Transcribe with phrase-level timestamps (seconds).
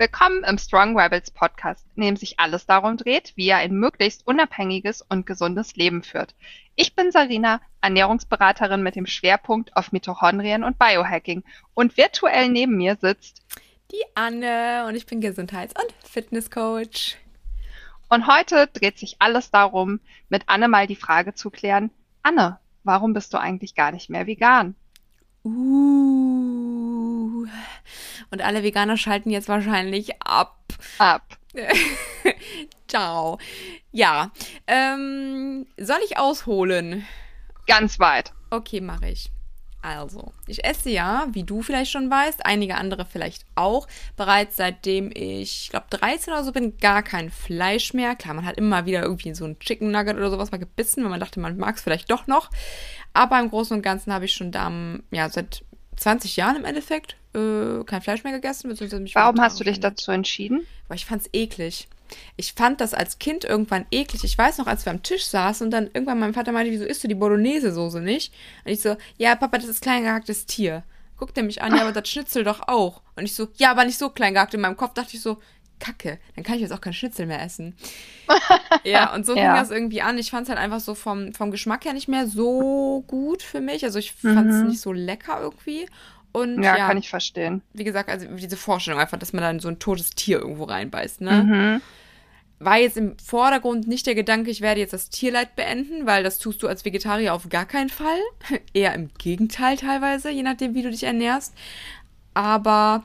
[0.00, 4.24] Willkommen im Strong Rebels Podcast, in dem sich alles darum dreht, wie er ein möglichst
[4.28, 6.36] unabhängiges und gesundes Leben führt.
[6.76, 11.42] Ich bin Sarina, Ernährungsberaterin mit dem Schwerpunkt auf Mitochondrien und Biohacking
[11.74, 13.42] und virtuell neben mir sitzt
[13.90, 17.16] die Anne und ich bin Gesundheits- und Fitnesscoach.
[18.08, 21.90] Und heute dreht sich alles darum, mit Anne mal die Frage zu klären,
[22.22, 24.76] Anne, warum bist du eigentlich gar nicht mehr vegan?
[25.42, 26.77] Uh.
[28.30, 30.56] Und alle Veganer schalten jetzt wahrscheinlich ab.
[30.98, 31.38] Ab.
[32.88, 33.38] Ciao.
[33.92, 34.30] Ja.
[34.66, 37.06] Ähm, soll ich ausholen?
[37.66, 38.32] Ganz weit.
[38.50, 39.30] Okay, mache ich.
[39.80, 45.10] Also, ich esse ja, wie du vielleicht schon weißt, einige andere vielleicht auch, bereits seitdem
[45.14, 48.16] ich, ich glaube, 13 oder so bin, gar kein Fleisch mehr.
[48.16, 51.10] Klar, man hat immer wieder irgendwie so ein Chicken Nugget oder sowas mal gebissen, wenn
[51.10, 52.50] man dachte, man mag es vielleicht doch noch.
[53.14, 54.70] Aber im Großen und Ganzen habe ich schon da,
[55.12, 55.64] ja, seit
[55.98, 58.68] 20 Jahren im Endeffekt äh, kein Fleisch mehr gegessen.
[58.68, 60.66] Mich Warum hast du dich dazu entschieden?
[60.88, 61.88] Weil ich fand es eklig.
[62.36, 64.24] Ich fand das als Kind irgendwann eklig.
[64.24, 66.84] Ich weiß noch, als wir am Tisch saßen und dann irgendwann mein Vater meinte, wieso
[66.84, 68.32] isst du die Bolognese-Soße nicht?
[68.64, 70.84] Und ich so, ja, Papa, das ist klein gehacktes Tier.
[71.18, 73.02] Guckt er mich an, ja, aber das Schnitzel doch auch.
[73.16, 74.54] Und ich so, ja, aber nicht so klein gehackt.
[74.54, 75.38] In meinem Kopf dachte ich so,
[75.78, 77.76] Kacke, dann kann ich jetzt auch kein Schnitzel mehr essen.
[78.84, 79.42] ja, und so ja.
[79.42, 80.18] fing das irgendwie an.
[80.18, 83.60] Ich fand es halt einfach so vom, vom Geschmack her nicht mehr so gut für
[83.60, 83.84] mich.
[83.84, 84.68] Also ich fand es mhm.
[84.68, 85.86] nicht so lecker irgendwie.
[86.32, 87.62] Und ja, ja, kann ich verstehen.
[87.72, 91.20] Wie gesagt, also diese Vorstellung einfach, dass man dann so ein totes Tier irgendwo reinbeißt,
[91.20, 91.44] ne?
[91.44, 91.82] Mhm.
[92.60, 96.40] War jetzt im Vordergrund nicht der Gedanke, ich werde jetzt das Tierleid beenden, weil das
[96.40, 98.18] tust du als Vegetarier auf gar keinen Fall.
[98.74, 101.54] Eher im Gegenteil teilweise, je nachdem, wie du dich ernährst.
[102.34, 103.04] Aber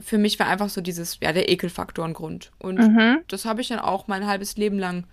[0.00, 2.52] für mich war einfach so dieses, ja, der Ekelfaktor ein Grund.
[2.58, 3.18] Und mhm.
[3.28, 5.04] das habe ich dann auch mein halbes Leben lang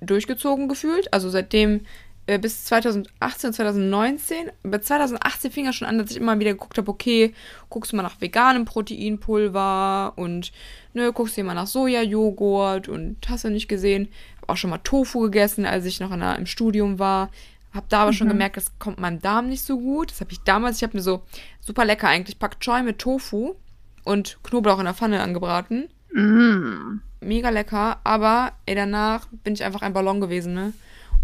[0.00, 1.12] durchgezogen gefühlt.
[1.12, 1.82] Also seitdem
[2.26, 4.50] äh, bis 2018, 2019.
[4.62, 7.34] Bei 2018 fing es schon an, dass ich immer wieder geguckt habe, okay,
[7.68, 10.52] guckst du mal nach veganem Proteinpulver und
[10.94, 14.08] ne, guckst du mal nach Sojajoghurt und hast du nicht gesehen.
[14.40, 17.30] Hab auch schon mal Tofu gegessen, als ich noch der, im Studium war.
[17.72, 18.16] Hab da aber mhm.
[18.16, 20.10] schon gemerkt, das kommt meinem Darm nicht so gut.
[20.10, 21.22] Das habe ich damals, ich habe mir so
[21.60, 23.56] super lecker eigentlich Pak Choi mit Tofu
[24.04, 25.88] und Knoblauch in der Pfanne angebraten.
[26.12, 27.00] Mm.
[27.20, 30.72] Mega lecker, aber ey, danach bin ich einfach ein Ballon gewesen, ne?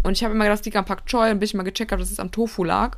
[0.01, 2.01] Und ich habe immer gedacht, es liegt am Pak Choi, bis ich mal gecheckt habe,
[2.01, 2.97] dass es am Tofu lag.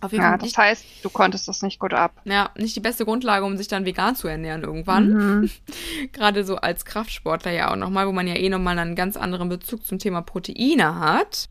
[0.00, 2.12] Auf jeden ja, Fall das heißt, du konntest das nicht gut ab.
[2.24, 5.40] Ja, nicht die beste Grundlage, um sich dann vegan zu ernähren irgendwann.
[5.40, 5.50] Mhm.
[6.12, 9.48] Gerade so als Kraftsportler ja auch nochmal, wo man ja eh nochmal einen ganz anderen
[9.48, 11.48] Bezug zum Thema Proteine hat.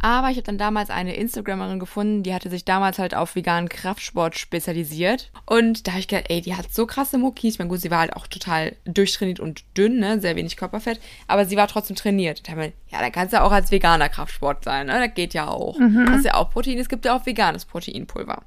[0.00, 3.68] Aber ich habe dann damals eine Instagramerin gefunden, die hatte sich damals halt auf veganen
[3.68, 5.30] Kraftsport spezialisiert.
[5.46, 7.54] Und da habe ich gedacht, ey, die hat so krasse Muckis.
[7.54, 10.20] Ich meine, gut, sie war halt auch total durchtrainiert und dünn, ne?
[10.20, 11.00] Sehr wenig Körperfett.
[11.26, 12.48] Aber sie war trotzdem trainiert.
[12.48, 15.04] Da mir, ja, dann kannst du ja auch als veganer Kraftsport sein, ne?
[15.04, 15.78] Das geht ja auch.
[15.78, 16.06] Mhm.
[16.06, 16.78] Das ist ja auch Protein.
[16.78, 18.42] Es gibt ja auch veganes Proteinpulver.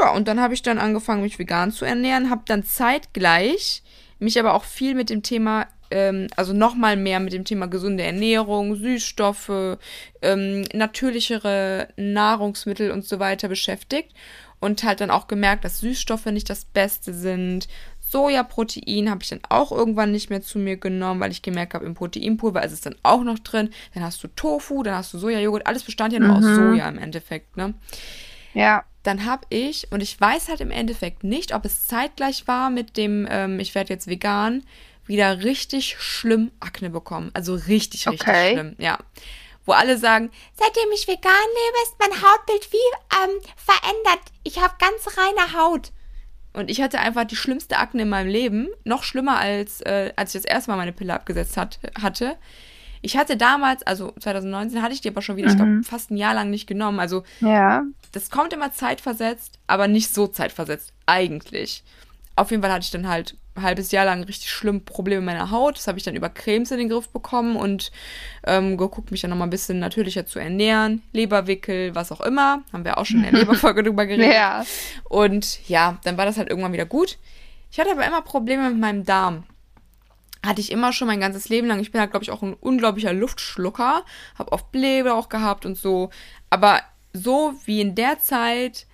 [0.00, 3.82] Ja, und dann habe ich dann angefangen, mich vegan zu ernähren, habe dann zeitgleich
[4.18, 8.02] mich aber auch viel mit dem Thema ähm, also nochmal mehr mit dem Thema gesunde
[8.02, 9.78] Ernährung, Süßstoffe,
[10.22, 14.14] ähm, natürlichere Nahrungsmittel und so weiter beschäftigt
[14.60, 17.66] und halt dann auch gemerkt, dass Süßstoffe nicht das Beste sind.
[18.00, 21.86] Sojaprotein habe ich dann auch irgendwann nicht mehr zu mir genommen, weil ich gemerkt habe,
[21.86, 23.70] im Proteinpulver ist es dann auch noch drin.
[23.94, 26.34] Dann hast du Tofu, dann hast du Sojajoghurt, alles bestand ja nur mhm.
[26.36, 27.74] aus Soja im Endeffekt, ne?
[28.54, 28.84] Ja.
[29.02, 32.98] Dann habe ich, und ich weiß halt im Endeffekt nicht, ob es zeitgleich war mit
[32.98, 34.62] dem, ähm, ich werde jetzt vegan,
[35.10, 37.30] wieder richtig schlimm Akne bekommen.
[37.34, 38.52] Also richtig, richtig okay.
[38.54, 38.98] schlimm, ja.
[39.66, 44.24] Wo alle sagen, seitdem ich vegan lebe, ist mein Hautbild wie ähm, verändert.
[44.44, 45.92] Ich habe ganz reine Haut.
[46.52, 48.68] Und ich hatte einfach die schlimmste Akne in meinem Leben.
[48.84, 52.36] Noch schlimmer als, äh, als ich das erste Mal meine Pille abgesetzt hat, hatte.
[53.02, 55.52] Ich hatte damals, also 2019 hatte ich die aber schon wieder, mhm.
[55.52, 57.00] ich glaube, fast ein Jahr lang nicht genommen.
[57.00, 57.82] Also, ja.
[58.12, 61.82] das kommt immer zeitversetzt, aber nicht so zeitversetzt, eigentlich.
[62.36, 65.34] Auf jeden Fall hatte ich dann halt ein halbes Jahr lang richtig schlimm Probleme mit
[65.34, 65.76] meiner Haut.
[65.76, 67.90] Das habe ich dann über Cremes in den Griff bekommen und
[68.46, 71.02] ähm, geguckt, mich dann nochmal ein bisschen natürlicher zu ernähren.
[71.12, 72.62] Leberwickel, was auch immer.
[72.72, 74.34] Haben wir auch schon in der Leberfolge drüber geredet.
[74.34, 74.64] Ja.
[75.04, 77.18] Und ja, dann war das halt irgendwann wieder gut.
[77.70, 79.44] Ich hatte aber immer Probleme mit meinem Darm.
[80.44, 81.80] Hatte ich immer schon mein ganzes Leben lang.
[81.80, 84.04] Ich bin halt, glaube ich, auch ein unglaublicher Luftschlucker.
[84.38, 86.10] Habe oft Blähbauch gehabt und so.
[86.48, 86.80] Aber
[87.12, 88.86] so wie in der Zeit,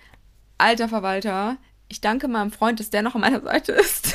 [0.57, 1.57] alter Verwalter,
[1.89, 4.13] ich danke meinem Freund, dass der noch an meiner Seite ist.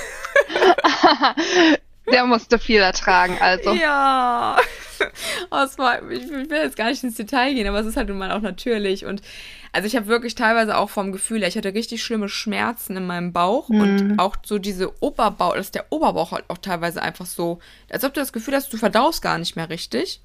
[2.10, 3.72] der musste viel ertragen, also.
[3.72, 4.56] Ja.
[5.50, 8.30] War, ich will jetzt gar nicht ins Detail gehen, aber es ist halt nun mal
[8.30, 9.04] auch natürlich.
[9.04, 9.20] Und
[9.72, 13.32] also ich habe wirklich teilweise auch vom Gefühl, ich hatte richtig schlimme Schmerzen in meinem
[13.32, 13.80] Bauch mhm.
[13.80, 17.58] und auch so diese Oberbauch, dass der Oberbauch halt auch teilweise einfach so,
[17.90, 20.20] als ob du das Gefühl hast, du verdaust gar nicht mehr richtig.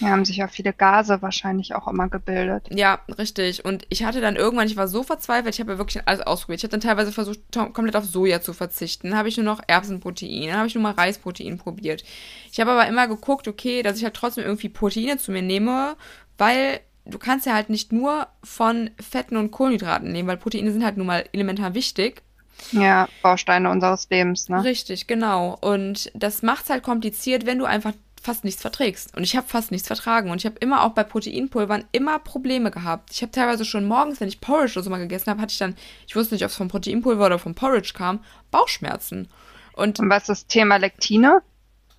[0.00, 2.68] Ja, haben sich ja viele Gase wahrscheinlich auch immer gebildet.
[2.70, 3.64] Ja, richtig.
[3.64, 6.60] Und ich hatte dann irgendwann, ich war so verzweifelt, ich habe ja wirklich alles ausprobiert.
[6.60, 9.10] Ich habe dann teilweise versucht, komplett auf Soja zu verzichten.
[9.10, 12.04] Dann habe ich nur noch Erbsenprotein, dann habe ich nur mal Reisprotein probiert.
[12.50, 15.96] Ich habe aber immer geguckt, okay, dass ich halt trotzdem irgendwie Proteine zu mir nehme,
[16.38, 20.84] weil du kannst ja halt nicht nur von Fetten und Kohlenhydraten nehmen, weil Proteine sind
[20.84, 22.22] halt nun mal elementar wichtig.
[22.70, 24.62] Ja, Bausteine unseres Lebens, ne?
[24.62, 25.56] Richtig, genau.
[25.60, 27.92] Und das macht es halt kompliziert, wenn du einfach
[28.22, 29.16] fast nichts verträgst.
[29.16, 30.30] Und ich habe fast nichts vertragen.
[30.30, 33.10] Und ich habe immer auch bei Proteinpulvern immer Probleme gehabt.
[33.12, 35.58] Ich habe teilweise schon morgens, wenn ich Porridge oder so mal gegessen habe, hatte ich
[35.58, 35.76] dann,
[36.06, 38.20] ich wusste nicht, ob es vom Proteinpulver oder vom Porridge kam,
[38.50, 39.28] Bauchschmerzen.
[39.74, 41.42] Und, Und was ist das Thema Lektine?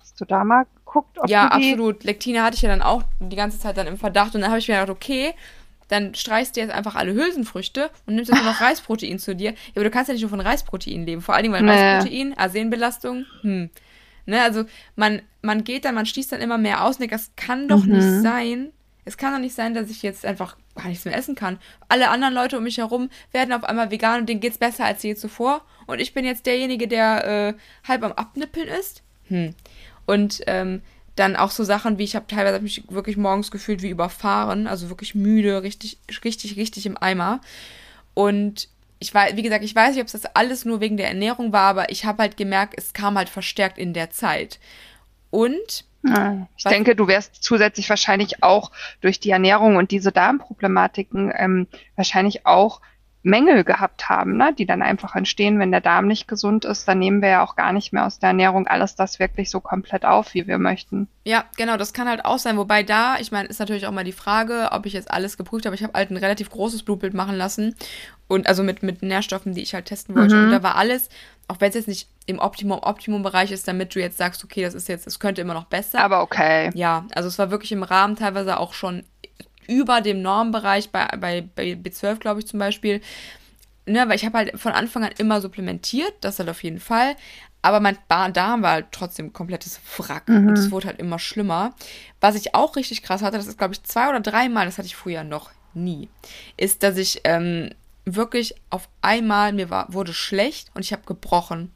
[0.00, 1.18] Hast du da mal geguckt?
[1.26, 2.04] ja, absolut.
[2.04, 4.34] Lektine hatte ich ja dann auch die ganze Zeit dann im Verdacht.
[4.34, 5.34] Und dann habe ich mir gedacht, okay,
[5.88, 9.50] dann streichst du jetzt einfach alle Hülsenfrüchte und nimmst jetzt nur noch Reisprotein zu dir.
[9.50, 11.22] Ja, aber du kannst ja nicht nur von Reisprotein leben.
[11.22, 11.70] Vor allen Dingen, weil nee.
[11.70, 13.70] Reisprotein, Arsenbelastung, hm.
[14.26, 14.64] Ne, also
[14.96, 17.84] man, man geht dann, man schließt dann immer mehr aus und denkt, das kann doch
[17.84, 17.92] mhm.
[17.92, 18.72] nicht sein.
[19.04, 21.58] Es kann doch nicht sein, dass ich jetzt einfach gar nichts mehr essen kann.
[21.88, 25.02] Alle anderen Leute um mich herum werden auf einmal vegan und denen geht's besser als
[25.02, 25.62] je zuvor.
[25.86, 27.54] Und ich bin jetzt derjenige, der äh,
[27.86, 29.02] halb am Abnippeln ist.
[29.28, 29.54] Hm.
[30.06, 30.80] Und ähm,
[31.16, 34.66] dann auch so Sachen wie, ich habe teilweise hab mich wirklich morgens gefühlt wie überfahren,
[34.66, 37.40] also wirklich müde, richtig, richtig, richtig im Eimer.
[38.14, 38.68] Und
[38.98, 41.52] ich weiß, wie gesagt, ich weiß nicht, ob es das alles nur wegen der Ernährung
[41.52, 44.58] war, aber ich habe halt gemerkt, es kam halt verstärkt in der Zeit.
[45.30, 45.84] Und
[46.56, 48.70] ich denke, du wärst zusätzlich wahrscheinlich auch
[49.00, 52.80] durch die Ernährung und diese Darmproblematiken ähm, wahrscheinlich auch
[53.24, 56.98] Mängel gehabt haben, ne, die dann einfach entstehen, wenn der Darm nicht gesund ist, dann
[56.98, 60.04] nehmen wir ja auch gar nicht mehr aus der Ernährung alles das wirklich so komplett
[60.04, 61.08] auf, wie wir möchten.
[61.24, 62.58] Ja, genau, das kann halt auch sein.
[62.58, 65.64] Wobei da, ich meine, ist natürlich auch mal die Frage, ob ich jetzt alles geprüft
[65.64, 65.74] habe.
[65.74, 67.74] Ich habe halt ein relativ großes Blutbild machen lassen
[68.28, 70.36] und also mit, mit Nährstoffen, die ich halt testen wollte.
[70.36, 70.44] Mhm.
[70.44, 71.08] Und da war alles,
[71.48, 74.74] auch wenn es jetzt nicht im Optimum, Optimum-Bereich ist, damit du jetzt sagst, okay, das
[74.74, 76.00] ist jetzt, es könnte immer noch besser.
[76.00, 76.70] Aber okay.
[76.74, 79.04] Ja, also es war wirklich im Rahmen teilweise auch schon
[79.68, 83.00] über dem Normbereich bei, bei, bei B12, glaube ich zum Beispiel.
[83.86, 87.16] Ne, weil ich habe halt von Anfang an immer supplementiert, das halt auf jeden Fall.
[87.60, 90.28] Aber mein Darm war halt trotzdem komplettes Wrack.
[90.28, 90.48] Mhm.
[90.48, 91.74] Und es wurde halt immer schlimmer.
[92.20, 94.86] Was ich auch richtig krass hatte, das ist, glaube ich, zwei oder dreimal, das hatte
[94.86, 96.08] ich früher noch nie,
[96.56, 97.70] ist, dass ich ähm,
[98.04, 101.72] wirklich auf einmal, mir war, wurde schlecht und ich habe gebrochen.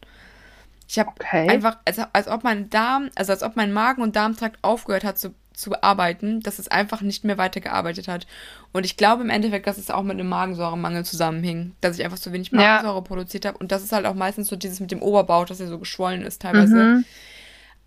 [0.88, 1.48] Ich habe okay.
[1.48, 5.18] einfach, als, als ob mein Darm, also als ob mein Magen- und Darmtrakt aufgehört hat
[5.18, 8.26] zu zu bearbeiten, dass es einfach nicht mehr weitergearbeitet hat.
[8.72, 12.18] Und ich glaube im Endeffekt, dass es auch mit einem Magensäuremangel zusammenhing, dass ich einfach
[12.18, 13.00] zu wenig Magensäure ja.
[13.00, 13.58] produziert habe.
[13.58, 16.22] Und das ist halt auch meistens so dieses mit dem Oberbauch, dass er so geschwollen
[16.22, 16.76] ist teilweise.
[16.76, 17.04] Mhm.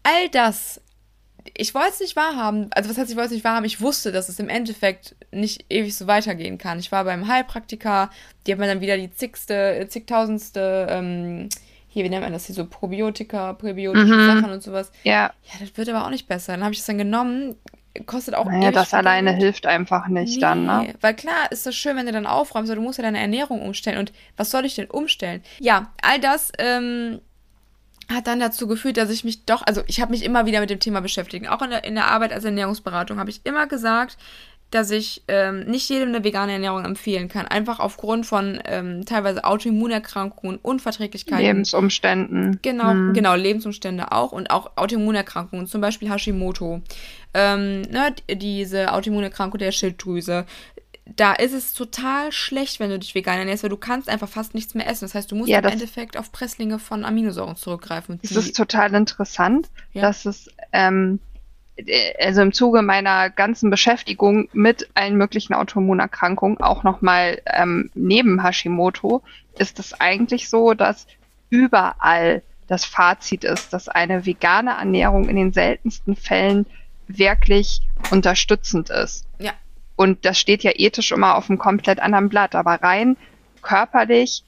[0.04, 0.82] All das,
[1.56, 2.68] ich wollte es nicht wahrhaben.
[2.72, 3.66] Also was heißt, ich wollte es nicht wahrhaben?
[3.66, 6.78] Ich wusste, dass es im Endeffekt nicht ewig so weitergehen kann.
[6.78, 8.10] Ich war beim Heilpraktiker,
[8.46, 11.50] die haben mir dann wieder die zigste, zigtausendste ähm,
[11.94, 14.26] hier, wie nennt man das hier, so Probiotika, präbiotische mhm.
[14.26, 14.92] Sachen und sowas.
[15.04, 15.32] Ja.
[15.44, 16.54] Ja, das wird aber auch nicht besser.
[16.54, 17.56] Dann habe ich das dann genommen,
[18.06, 20.94] kostet auch naja, das alleine hilft einfach nicht nee, dann, ne?
[21.02, 23.62] Weil klar ist das schön, wenn du dann aufräumst, aber du musst ja deine Ernährung
[23.62, 23.98] umstellen.
[23.98, 25.44] Und was soll ich denn umstellen?
[25.60, 27.20] Ja, all das ähm,
[28.10, 30.70] hat dann dazu geführt, dass ich mich doch, also ich habe mich immer wieder mit
[30.70, 31.50] dem Thema beschäftigt.
[31.50, 34.18] Auch in der, in der Arbeit als Ernährungsberatung habe ich immer gesagt,
[34.72, 37.46] dass ich ähm, nicht jedem eine vegane Ernährung empfehlen kann.
[37.46, 41.46] Einfach aufgrund von ähm, teilweise Autoimmunerkrankungen, Unverträglichkeiten.
[41.46, 42.60] Lebensumständen.
[42.62, 43.14] Genau, hm.
[43.14, 46.82] genau, Lebensumstände auch und auch Autoimmunerkrankungen, zum Beispiel Hashimoto.
[47.34, 50.46] Ähm, ne, diese Autoimmunerkrankung der Schilddrüse.
[51.16, 54.54] Da ist es total schlecht, wenn du dich vegan ernährst, weil du kannst einfach fast
[54.54, 55.04] nichts mehr essen.
[55.04, 58.20] Das heißt, du musst ja, im Endeffekt auf Presslinge von Aminosäuren zurückgreifen.
[58.24, 60.04] Das ist total interessant, ja.
[60.04, 61.20] dass es ähm,
[62.20, 69.22] also im Zuge meiner ganzen Beschäftigung mit allen möglichen Autoimmunerkrankungen, auch nochmal ähm, neben Hashimoto,
[69.58, 71.08] ist es eigentlich so, dass
[71.50, 76.66] überall das Fazit ist, dass eine vegane Ernährung in den seltensten Fällen
[77.08, 79.28] wirklich unterstützend ist.
[79.40, 79.52] Ja.
[79.96, 83.18] Und das steht ja ethisch immer auf einem komplett anderen Blatt, aber rein
[83.62, 84.44] körperlich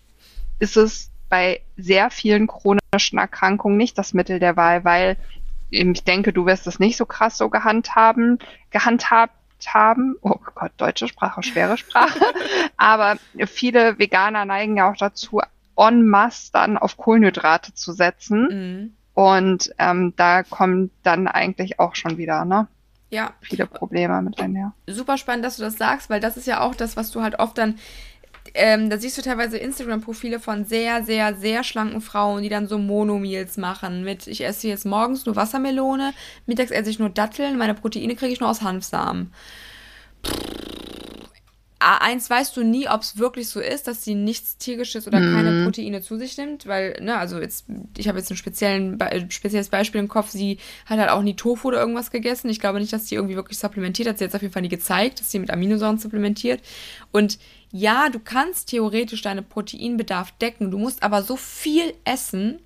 [0.60, 5.18] ist es bei sehr vielen chronischen Erkrankungen nicht das Mittel der Wahl, weil
[5.74, 8.39] ich denke, du wirst es nicht so krass so gehandhaben,
[8.70, 9.34] gehandhabt
[9.68, 10.15] haben.
[10.22, 12.20] Oh Gott, deutsche Sprache, schwere Sprache.
[12.77, 15.42] Aber viele Veganer neigen ja auch dazu,
[15.77, 18.48] en masse dann auf Kohlenhydrate zu setzen.
[18.50, 18.94] Mhm.
[19.13, 22.68] Und ähm, da kommt dann eigentlich auch schon wieder, ne?
[23.10, 23.34] Ja.
[23.42, 24.74] Viele Probleme mit einher.
[24.88, 27.38] Super spannend, dass du das sagst, weil das ist ja auch das, was du halt
[27.38, 27.77] oft dann
[28.54, 32.78] ähm, da siehst du teilweise Instagram-Profile von sehr, sehr, sehr schlanken Frauen, die dann so
[32.78, 34.04] Monomeals machen.
[34.04, 36.14] Mit, ich esse jetzt morgens nur Wassermelone,
[36.46, 39.32] mittags esse ich nur Datteln, meine Proteine kriege ich nur aus Hanfsamen.
[41.84, 45.34] A1 weißt du nie, ob es wirklich so ist, dass sie nichts tierisches oder mm.
[45.34, 47.66] keine Proteine zu sich nimmt, weil, ne, also jetzt,
[47.98, 51.36] ich habe jetzt ein speziellen, Be spezielles Beispiel im Kopf, sie hat halt auch nie
[51.36, 52.50] Tofu oder irgendwas gegessen.
[52.50, 54.18] Ich glaube nicht, dass sie irgendwie wirklich supplementiert hat.
[54.18, 56.62] Sie hat es auf jeden Fall nie gezeigt, dass sie mit Aminosäuren supplementiert.
[57.12, 57.40] Und
[57.72, 62.60] ja, du kannst theoretisch deinen Proteinbedarf decken, du musst aber so viel essen,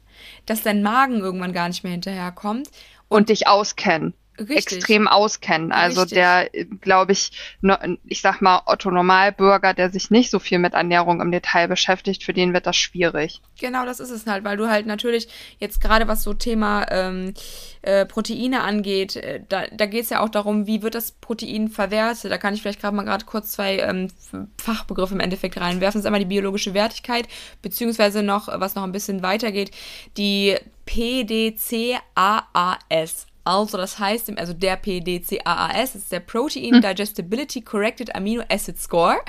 [0.46, 2.68] dass dein Magen irgendwann gar nicht mehr hinterherkommt.
[3.10, 4.14] Und, und dich auskennen.
[4.40, 4.78] Richtig.
[4.78, 5.72] extrem auskennen.
[5.72, 6.18] Also Richtig.
[6.18, 6.50] der,
[6.82, 7.32] glaube ich,
[8.06, 12.24] ich sag mal, Otto Normalbürger, der sich nicht so viel mit Ernährung im Detail beschäftigt,
[12.24, 13.42] für den wird das schwierig.
[13.60, 15.28] Genau, das ist es halt, weil du halt natürlich
[15.60, 17.34] jetzt gerade was so Thema ähm,
[17.82, 21.70] äh, Proteine angeht, äh, da, da geht es ja auch darum, wie wird das Protein
[21.70, 22.32] verwertet.
[22.32, 24.10] Da kann ich vielleicht gerade mal gerade kurz zwei ähm,
[24.58, 26.00] Fachbegriffe im Endeffekt reinwerfen.
[26.00, 27.28] Das ist einmal die biologische Wertigkeit,
[27.62, 29.72] beziehungsweise noch, was noch ein bisschen weitergeht,
[30.18, 31.98] die PDCAAS.
[33.48, 36.82] Also das heißt, also der PDCAAS ist der Protein hm.
[36.82, 39.20] Digestibility Corrected Amino Acid Score.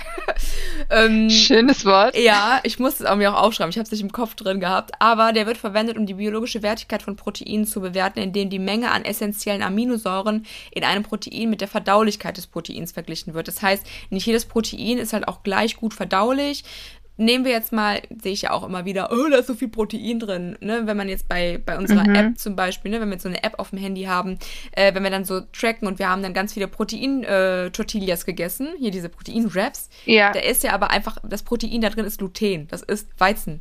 [0.90, 2.16] ähm, Schönes Wort.
[2.18, 3.70] Ja, ich muss es auch mir auch aufschreiben.
[3.70, 4.90] Ich habe es nicht im Kopf drin gehabt.
[4.98, 8.90] Aber der wird verwendet, um die biologische Wertigkeit von Proteinen zu bewerten, indem die Menge
[8.90, 13.46] an essentiellen Aminosäuren in einem Protein mit der Verdaulichkeit des Proteins verglichen wird.
[13.46, 16.64] Das heißt, nicht jedes Protein ist halt auch gleich gut verdaulich
[17.18, 19.68] nehmen wir jetzt mal, sehe ich ja auch immer wieder, oh, da ist so viel
[19.68, 20.56] Protein drin.
[20.60, 20.82] Ne?
[20.84, 22.14] Wenn man jetzt bei, bei unserer mhm.
[22.14, 24.38] App zum Beispiel, ne, wenn wir jetzt so eine App auf dem Handy haben,
[24.72, 28.68] äh, wenn wir dann so tracken und wir haben dann ganz viele Protein-Tortillas äh, gegessen,
[28.78, 30.32] hier diese Protein-Wraps, ja.
[30.32, 33.60] da ist ja aber einfach, das Protein da drin ist Gluten, das ist Weizenprotein.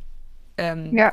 [0.56, 1.10] Ähm, ja.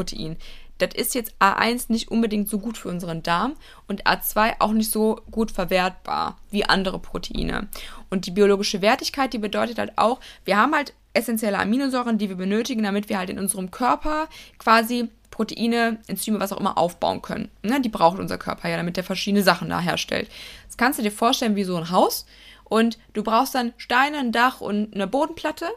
[0.78, 3.56] Das ist jetzt A1 nicht unbedingt so gut für unseren Darm
[3.88, 7.70] und A2 auch nicht so gut verwertbar wie andere Proteine.
[8.10, 12.36] Und die biologische Wertigkeit, die bedeutet halt auch, wir haben halt essentielle Aminosäuren, die wir
[12.36, 17.50] benötigen, damit wir halt in unserem Körper quasi Proteine, Enzyme, was auch immer aufbauen können.
[17.62, 17.82] Ne?
[17.82, 20.30] Die braucht unser Körper ja, damit der verschiedene Sachen da herstellt.
[20.68, 22.26] Das kannst du dir vorstellen wie so ein Haus
[22.64, 25.68] und du brauchst dann Steine, ein Dach und eine Bodenplatte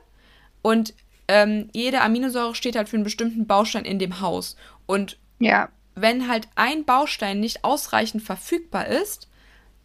[0.63, 0.95] und
[1.29, 4.57] ähm, jede Aminosäure steht halt für einen bestimmten Baustein in dem Haus.
[4.87, 5.69] Und ja.
[5.95, 9.29] wenn halt ein Baustein nicht ausreichend verfügbar ist,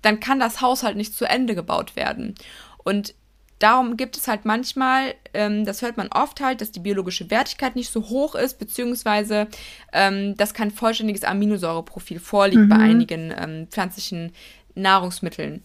[0.01, 2.35] dann kann das Haus halt nicht zu Ende gebaut werden.
[2.83, 3.15] Und
[3.63, 7.75] darum gibt es halt manchmal, ähm, das hört man oft halt, dass die biologische Wertigkeit
[7.75, 9.47] nicht so hoch ist, beziehungsweise
[9.93, 12.69] ähm, dass kein vollständiges Aminosäureprofil vorliegt mhm.
[12.69, 14.33] bei einigen ähm, pflanzlichen
[14.75, 15.63] Nahrungsmitteln.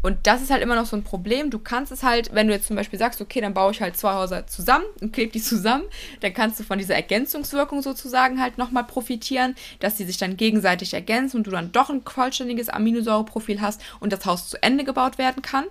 [0.00, 1.50] Und das ist halt immer noch so ein Problem.
[1.50, 3.96] Du kannst es halt, wenn du jetzt zum Beispiel sagst, okay, dann baue ich halt
[3.96, 5.84] zwei Häuser zusammen und klebe die zusammen,
[6.20, 10.92] dann kannst du von dieser Ergänzungswirkung sozusagen halt nochmal profitieren, dass die sich dann gegenseitig
[10.92, 15.16] ergänzen und du dann doch ein vollständiges Aminosäureprofil hast und das Haus zu Ende gebaut
[15.16, 15.64] werden kann.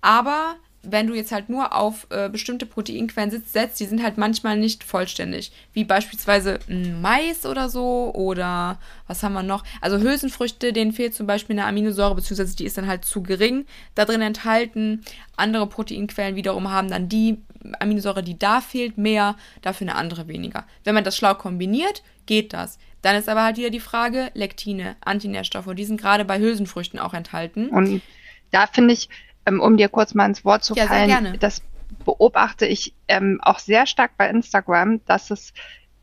[0.00, 4.16] Aber wenn du jetzt halt nur auf äh, bestimmte Proteinquellen sitzt, setzt, die sind halt
[4.16, 5.52] manchmal nicht vollständig.
[5.72, 9.64] Wie beispielsweise Mais oder so oder was haben wir noch?
[9.80, 13.66] Also Hülsenfrüchte, denen fehlt zum Beispiel eine Aminosäure, beziehungsweise die ist dann halt zu gering
[13.94, 15.04] da drin enthalten.
[15.36, 17.38] Andere Proteinquellen wiederum haben dann die
[17.80, 20.64] Aminosäure, die da fehlt, mehr, dafür eine andere weniger.
[20.84, 22.78] Wenn man das schlau kombiniert, geht das.
[23.02, 27.14] Dann ist aber halt wieder die Frage, Lektine, Antinährstoffe, die sind gerade bei Hülsenfrüchten auch
[27.14, 27.68] enthalten.
[27.68, 28.02] Und
[28.50, 29.08] da finde ich,
[29.48, 31.62] ähm, um dir kurz mal ins Wort zu fallen, ja, das
[32.04, 35.52] beobachte ich ähm, auch sehr stark bei Instagram, dass es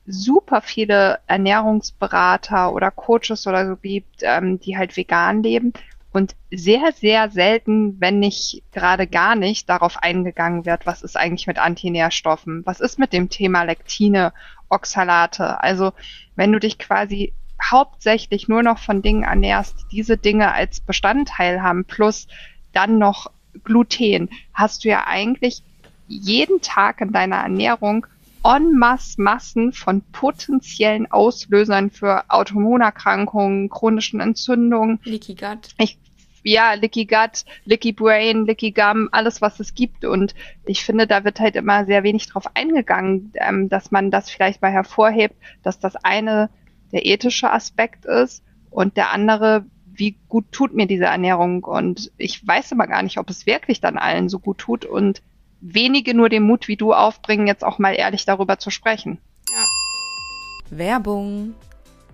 [0.08, 5.74] super viele Ernährungsberater oder Coaches oder so gibt, ähm, die halt vegan leben.
[6.12, 11.46] Und sehr, sehr selten, wenn nicht gerade gar nicht, darauf eingegangen wird, was ist eigentlich
[11.46, 14.32] mit Antinährstoffen, was ist mit dem Thema Lektine,
[14.70, 15.62] Oxalate.
[15.62, 15.92] Also
[16.36, 21.62] wenn du dich quasi hauptsächlich nur noch von Dingen ernährst, die diese Dinge als Bestandteil
[21.62, 22.28] haben, plus
[22.72, 23.32] dann noch
[23.64, 25.64] Gluten, hast du ja eigentlich
[26.08, 28.06] jeden Tag in deiner Ernährung
[28.44, 35.00] en masse Massen von potenziellen Auslösern für Autoimmunerkrankungen, chronischen Entzündungen.
[35.04, 35.70] Leaky Gut.
[35.80, 35.98] Ich,
[36.44, 40.06] ja, Leaky Gut, Leaky Brain, Leaky Gum, alles was es gibt.
[40.06, 40.36] Und
[40.66, 44.62] ich finde, da wird halt immer sehr wenig drauf eingegangen, ähm, dass man das vielleicht
[44.62, 46.52] mal hervorhebt, dass das eine
[46.92, 49.66] der ethische Aspekt ist und der andere,
[49.98, 51.64] wie gut tut mir diese Ernährung?
[51.64, 55.22] Und ich weiß aber gar nicht, ob es wirklich dann allen so gut tut und
[55.62, 59.18] wenige nur den Mut wie du aufbringen, jetzt auch mal ehrlich darüber zu sprechen.
[59.50, 60.78] Ja.
[60.78, 61.56] Werbung.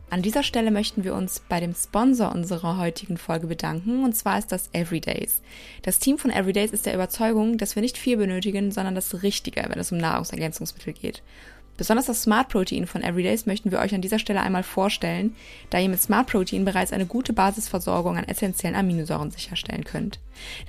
[0.10, 4.38] An dieser Stelle möchten wir uns bei dem Sponsor unserer heutigen Folge bedanken, und zwar
[4.38, 5.42] ist das Everydays.
[5.84, 9.64] Das Team von Everydays ist der Überzeugung, dass wir nicht viel benötigen, sondern das Richtige,
[9.70, 11.24] wenn es um Nahrungsergänzungsmittel geht.
[11.82, 15.36] Besonders das Smart Protein von Everydays möchten wir euch an dieser Stelle einmal vorstellen,
[15.72, 20.20] da ihr mit Smart Protein bereits eine gute Basisversorgung an essentiellen Aminosäuren sicherstellen könnt.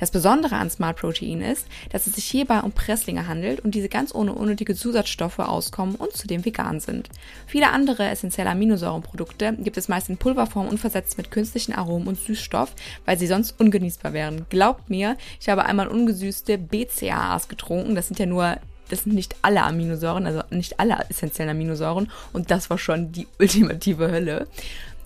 [0.00, 3.90] Das Besondere an Smart Protein ist, dass es sich hierbei um Presslinge handelt und diese
[3.90, 7.10] ganz ohne unnötige Zusatzstoffe auskommen und zudem vegan sind.
[7.46, 12.18] Viele andere essentielle Aminosäurenprodukte gibt es meist in Pulverform und versetzt mit künstlichen Aromen und
[12.18, 14.46] Süßstoff, weil sie sonst ungenießbar wären.
[14.48, 17.94] Glaubt mir, ich habe einmal ungesüßte BCAAs getrunken.
[17.94, 18.56] Das sind ja nur
[18.92, 22.10] das sind nicht alle Aminosäuren, also nicht alle essentiellen Aminosäuren.
[22.34, 24.46] Und das war schon die ultimative Hölle.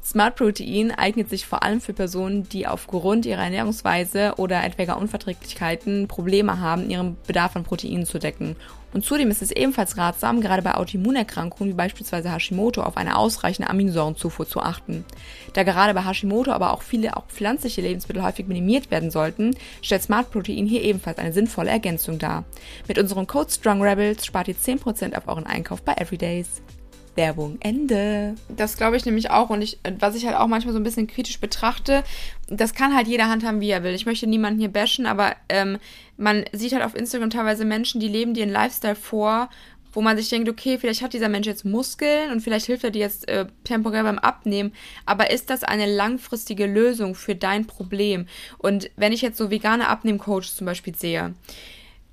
[0.07, 6.07] Smart Protein eignet sich vor allem für Personen, die aufgrund ihrer Ernährungsweise oder etwaiger Unverträglichkeiten
[6.07, 8.55] Probleme haben, ihren Bedarf an Proteinen zu decken.
[8.93, 13.69] Und zudem ist es ebenfalls ratsam, gerade bei Autoimmunerkrankungen wie beispielsweise Hashimoto auf eine ausreichende
[13.69, 15.05] Aminosäurenzufuhr zu achten.
[15.55, 20.05] Da gerade bei Hashimoto aber auch viele auch pflanzliche Lebensmittel häufig minimiert werden sollten, stellt
[20.05, 22.45] Smart Protein hier ebenfalls eine sinnvolle Ergänzung dar.
[22.87, 26.63] Mit unserem Code Strong Rebels spart ihr 10% auf euren Einkauf bei Everydays.
[27.17, 28.35] Werbung Ende.
[28.49, 29.51] Das glaube ich nämlich auch.
[29.51, 32.05] Und ich, was ich halt auch manchmal so ein bisschen kritisch betrachte,
[32.49, 33.95] das kann halt jeder handhaben, wie er will.
[33.95, 35.79] Ich möchte niemanden hier bashen, aber ähm,
[36.17, 39.49] man sieht halt auf Instagram teilweise Menschen, die leben dir einen Lifestyle vor,
[39.97, 42.91] wo man sich denkt, okay, vielleicht hat dieser Mensch jetzt Muskeln und vielleicht hilft er
[42.91, 44.73] dir jetzt äh, temporär beim Abnehmen,
[45.07, 48.27] aber ist das eine langfristige Lösung für dein Problem?
[48.59, 51.35] Und wenn ich jetzt so vegane Abnehmcoaches zum Beispiel sehe,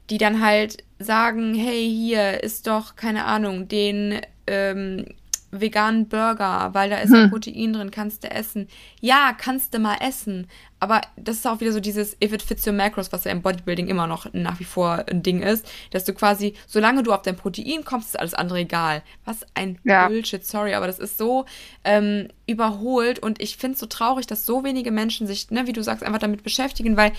[0.10, 5.06] die dann halt sagen, hey, hier ist doch, keine Ahnung, den ähm,
[5.54, 7.30] veganen Burger, weil da ist hm.
[7.30, 8.68] Protein drin, kannst du essen.
[9.00, 10.48] Ja, kannst du mal essen.
[10.80, 13.42] Aber das ist auch wieder so dieses If it fits your macros, was ja im
[13.42, 17.22] Bodybuilding immer noch nach wie vor ein Ding ist, dass du quasi, solange du auf
[17.22, 19.04] dein Protein kommst, ist alles andere egal.
[19.26, 20.08] Was ein ja.
[20.08, 21.46] Bullshit, sorry, aber das ist so
[21.84, 25.74] ähm, überholt und ich finde es so traurig, dass so wenige Menschen sich, ne, wie
[25.74, 27.14] du sagst, einfach damit beschäftigen, weil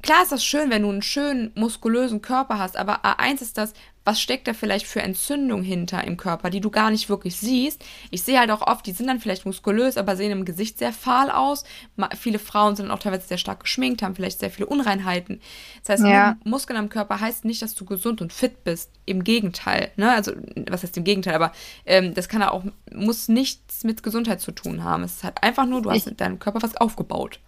[0.00, 3.72] Klar ist das schön, wenn du einen schönen, muskulösen Körper hast, aber A1 ist das,
[4.08, 7.84] was steckt da vielleicht für Entzündung hinter im Körper, die du gar nicht wirklich siehst.
[8.10, 10.94] Ich sehe halt auch oft, die sind dann vielleicht muskulös, aber sehen im Gesicht sehr
[10.94, 11.64] fahl aus.
[12.18, 15.42] Viele Frauen sind dann auch teilweise sehr stark geschminkt, haben vielleicht sehr viele Unreinheiten.
[15.82, 16.38] Das heißt, ja.
[16.42, 18.90] Muskeln am Körper heißt nicht, dass du gesund und fit bist.
[19.04, 19.90] Im Gegenteil.
[19.96, 20.10] Ne?
[20.10, 20.32] Also,
[20.70, 21.34] was heißt im Gegenteil?
[21.34, 21.52] Aber
[21.84, 25.02] ähm, das kann auch, muss nichts mit Gesundheit zu tun haben.
[25.02, 27.40] Es ist halt einfach nur, du hast mit deinem Körper was aufgebaut.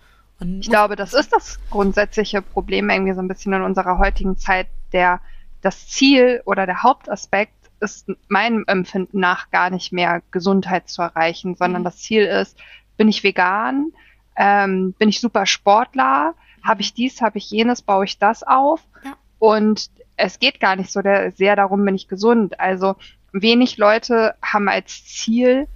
[0.60, 4.66] Ich glaube, das ist das grundsätzliche Problem irgendwie so ein bisschen in unserer heutigen Zeit.
[4.92, 5.20] Der,
[5.62, 11.54] das Ziel oder der Hauptaspekt ist meinem Empfinden nach gar nicht mehr Gesundheit zu erreichen,
[11.54, 11.84] sondern mhm.
[11.84, 12.58] das Ziel ist,
[12.96, 13.92] bin ich vegan,
[14.36, 18.82] ähm, bin ich super Sportler, habe ich dies, habe ich jenes, baue ich das auf.
[19.04, 19.16] Ja.
[19.38, 22.60] Und es geht gar nicht so der, sehr darum, bin ich gesund.
[22.60, 22.96] Also
[23.32, 25.66] wenig Leute haben als Ziel,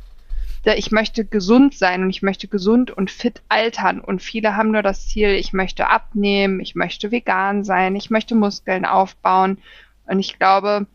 [0.73, 4.01] ich möchte gesund sein und ich möchte gesund und fit altern.
[4.01, 8.35] Und viele haben nur das Ziel, ich möchte abnehmen, ich möchte vegan sein, ich möchte
[8.35, 9.59] Muskeln aufbauen.
[10.07, 10.87] Und ich glaube,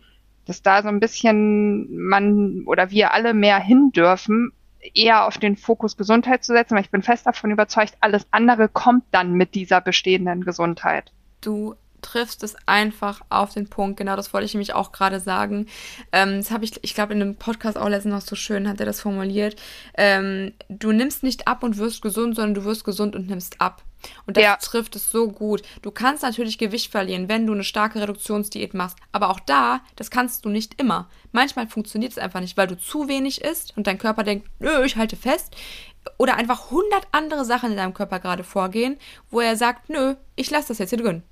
[0.45, 4.51] dass da so ein bisschen man oder wir alle mehr hin dürfen,
[4.93, 8.69] eher auf den Fokus Gesundheit zu setzen, weil ich bin fest davon überzeugt, alles andere
[8.69, 11.11] kommt dann mit dieser bestehenden Gesundheit.
[11.41, 13.97] Du triffst es einfach auf den Punkt.
[13.97, 15.67] Genau, das wollte ich nämlich auch gerade sagen.
[16.11, 18.79] Ähm, das habe ich, ich glaube, in einem Podcast auch letztens noch so schön hat
[18.79, 19.55] er das formuliert.
[19.95, 23.83] Ähm, du nimmst nicht ab und wirst gesund, sondern du wirst gesund und nimmst ab.
[24.25, 24.55] Und das ja.
[24.55, 25.61] trifft es so gut.
[25.81, 28.97] Du kannst natürlich Gewicht verlieren, wenn du eine starke Reduktionsdiät machst.
[29.11, 31.09] Aber auch da, das kannst du nicht immer.
[31.31, 34.83] Manchmal funktioniert es einfach nicht, weil du zu wenig isst und dein Körper denkt, nö,
[34.85, 35.55] ich halte fest.
[36.17, 38.97] Oder einfach hundert andere Sachen in deinem Körper gerade vorgehen,
[39.29, 41.23] wo er sagt, nö, ich lasse das jetzt hier drin.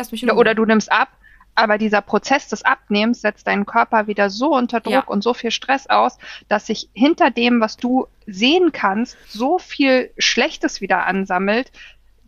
[0.00, 1.08] Lass mich in Oder du nimmst ab,
[1.54, 5.04] aber dieser Prozess des Abnehmens setzt deinen Körper wieder so unter Druck ja.
[5.04, 10.10] und so viel Stress aus, dass sich hinter dem, was du sehen kannst, so viel
[10.16, 11.70] Schlechtes wieder ansammelt.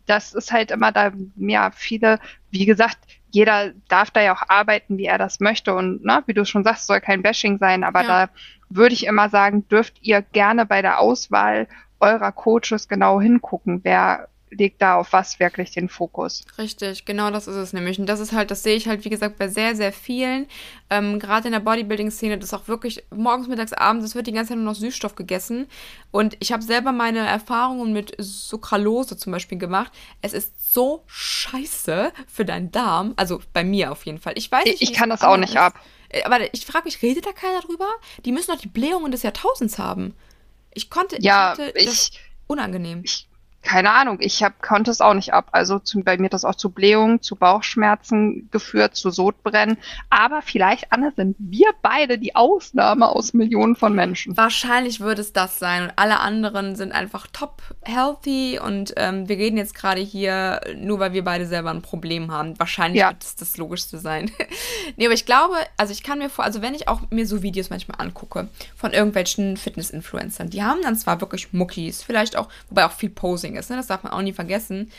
[0.05, 2.19] Das ist halt immer da, ja, viele,
[2.51, 2.99] wie gesagt,
[3.31, 5.73] jeder darf da ja auch arbeiten, wie er das möchte.
[5.73, 8.25] Und ne, wie du schon sagst, soll kein Bashing sein, aber ja.
[8.25, 8.33] da
[8.69, 11.67] würde ich immer sagen, dürft ihr gerne bei der Auswahl
[11.99, 16.43] eurer Coaches genau hingucken, wer legt da auf was wirklich den Fokus.
[16.57, 17.99] Richtig, genau das ist es nämlich.
[17.99, 20.47] Und das ist halt, das sehe ich halt, wie gesagt, bei sehr, sehr vielen.
[20.89, 24.31] Ähm, Gerade in der Bodybuilding-Szene, das ist auch wirklich morgens, mittags, abends, es wird die
[24.31, 25.67] ganze Zeit nur noch Süßstoff gegessen.
[26.11, 29.91] Und ich habe selber meine Erfahrungen mit Sucralose zum Beispiel gemacht.
[30.21, 33.13] Es ist so scheiße für deinen Darm.
[33.15, 34.33] Also bei mir auf jeden Fall.
[34.37, 34.81] Ich weiß nicht.
[34.81, 35.57] Ich, ich kann das auch nicht ist.
[35.57, 35.79] ab.
[36.09, 37.87] Äh, aber ich frage mich, redet da keiner drüber?
[38.25, 40.15] Die müssen doch die Blähungen des Jahrtausends haben.
[40.73, 41.17] Ich konnte.
[41.21, 42.19] Ja, ich.
[42.47, 43.01] unangenehm.
[43.03, 43.27] Ich
[43.63, 45.47] keine Ahnung, ich hab, konnte es auch nicht ab.
[45.53, 49.77] Also zu, bei mir hat das auch zu Blähungen, zu Bauchschmerzen geführt, zu Sodbrennen.
[50.09, 54.35] Aber vielleicht, Anne, sind wir beide die Ausnahme aus Millionen von Menschen.
[54.35, 55.83] Wahrscheinlich würde es das sein.
[55.83, 58.59] Und alle anderen sind einfach top healthy.
[58.59, 62.59] Und ähm, wir reden jetzt gerade hier, nur weil wir beide selber ein Problem haben.
[62.59, 63.09] Wahrscheinlich ja.
[63.09, 64.29] wird es das Logischste sein.
[64.97, 67.41] nee, aber ich glaube, also ich kann mir vor, also wenn ich auch mir so
[67.41, 72.85] Videos manchmal angucke von irgendwelchen Fitness-Influencern, die haben dann zwar wirklich Muckis, vielleicht auch, wobei
[72.85, 73.77] auch viel Posing Ding ist, ne?
[73.77, 74.91] das darf man auch nie vergessen.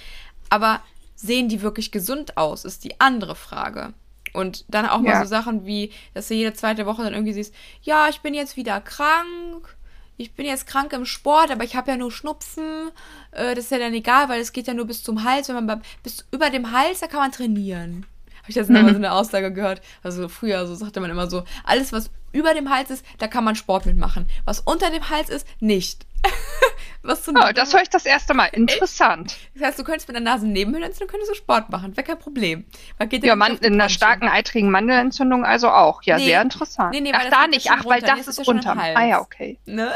[0.50, 0.80] Aber
[1.16, 3.92] sehen die wirklich gesund aus, ist die andere Frage.
[4.32, 7.54] Und dann auch mal so Sachen wie, dass du jede zweite Woche dann irgendwie siehst,
[7.82, 9.76] ja, ich bin jetzt wieder krank,
[10.16, 12.90] ich bin jetzt krank im Sport, aber ich habe ja nur Schnupfen.
[13.30, 15.48] Äh, das ist ja dann egal, weil es geht ja nur bis zum Hals.
[15.48, 18.06] Wenn man bis über dem Hals, da kann man trainieren.
[18.38, 18.82] Habe ich jetzt mhm.
[18.82, 19.80] mal so eine Aussage gehört.
[20.02, 23.44] Also früher so sagte man immer so, alles was über dem Hals ist, da kann
[23.44, 24.26] man Sport mitmachen.
[24.44, 26.06] Was unter dem Hals ist, nicht.
[27.04, 28.46] Was oh, das höre ich das erste Mal.
[28.46, 29.36] Interessant.
[29.52, 31.94] Das heißt, du könntest mit der Nasennebenhöhlenentzündung könntest du Sport machen.
[31.94, 32.64] Wäre kein Problem.
[33.10, 36.02] ja, man, in einer starken eitrigen Mandelentzündung also auch.
[36.04, 36.24] Ja, nee.
[36.24, 36.92] sehr interessant.
[36.92, 37.70] Nee, nee, Ach, da nicht.
[37.70, 38.74] Ach, weil das ist, ist runter.
[38.78, 39.58] Ah ja, okay.
[39.66, 39.92] Ne?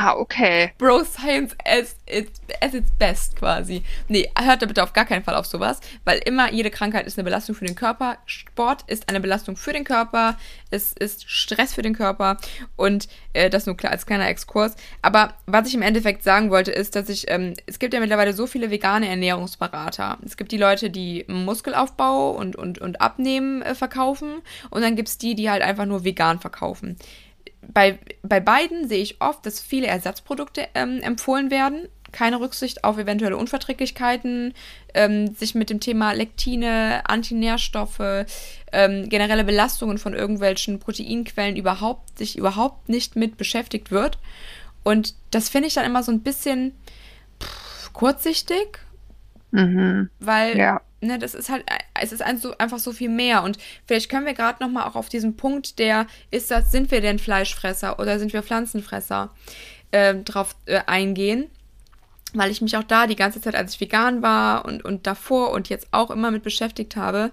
[0.00, 0.72] Ah, okay.
[0.78, 3.82] Bro Science as its, as its best quasi.
[4.08, 7.18] Nee, hört da bitte auf gar keinen Fall auf sowas, weil immer jede Krankheit ist
[7.18, 8.18] eine Belastung für den Körper.
[8.26, 10.36] Sport ist eine Belastung für den Körper.
[10.70, 12.36] Es ist Stress für den Körper
[12.76, 14.76] und äh, das nur klar als kleiner Exkurs.
[15.02, 18.32] Aber was ich im Endeffekt sagen wollte, ist, dass ich, ähm, es gibt ja mittlerweile
[18.32, 20.18] so viele vegane Ernährungsberater.
[20.24, 25.08] Es gibt die Leute, die Muskelaufbau und, und, und Abnehmen äh, verkaufen und dann gibt
[25.08, 26.96] es die, die halt einfach nur vegan verkaufen
[27.72, 31.88] bei, bei beiden sehe ich oft, dass viele Ersatzprodukte ähm, empfohlen werden.
[32.12, 34.54] Keine Rücksicht auf eventuelle Unverträglichkeiten,
[34.94, 38.26] ähm, sich mit dem Thema Lektine, Antinährstoffe,
[38.72, 44.18] ähm, generelle Belastungen von irgendwelchen Proteinquellen überhaupt, sich überhaupt nicht mit beschäftigt wird.
[44.82, 46.72] Und das finde ich dann immer so ein bisschen
[47.40, 48.78] pff, kurzsichtig,
[49.52, 50.10] mhm.
[50.18, 51.64] weil ja ne, das ist halt,
[52.00, 53.42] es ist einfach so viel mehr.
[53.42, 57.00] Und vielleicht können wir gerade nochmal auch auf diesen Punkt, der ist das, sind wir
[57.00, 59.30] denn Fleischfresser oder sind wir Pflanzenfresser,
[59.90, 61.50] äh, drauf äh, eingehen.
[62.32, 65.50] Weil ich mich auch da die ganze Zeit, als ich vegan war und, und davor
[65.50, 67.32] und jetzt auch immer mit beschäftigt habe,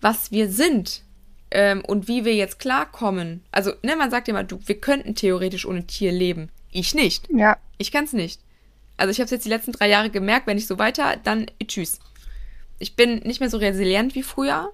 [0.00, 1.02] was wir sind
[1.50, 3.42] ähm, und wie wir jetzt klarkommen.
[3.52, 6.48] Also, ne, man sagt immer, du, wir könnten theoretisch ohne Tier leben.
[6.72, 7.28] Ich nicht.
[7.30, 7.58] Ja.
[7.76, 8.40] Ich kann es nicht.
[8.96, 11.46] Also ich habe es jetzt die letzten drei Jahre gemerkt, wenn ich so weiter, dann
[11.66, 12.00] tschüss
[12.78, 14.70] ich bin nicht mehr so resilient wie früher.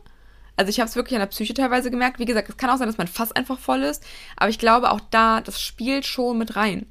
[0.56, 2.18] Also ich habe es wirklich an der Psyche teilweise gemerkt.
[2.18, 4.04] Wie gesagt, es kann auch sein, dass mein Fass einfach voll ist.
[4.36, 6.86] Aber ich glaube auch da, das spielt schon mit rein.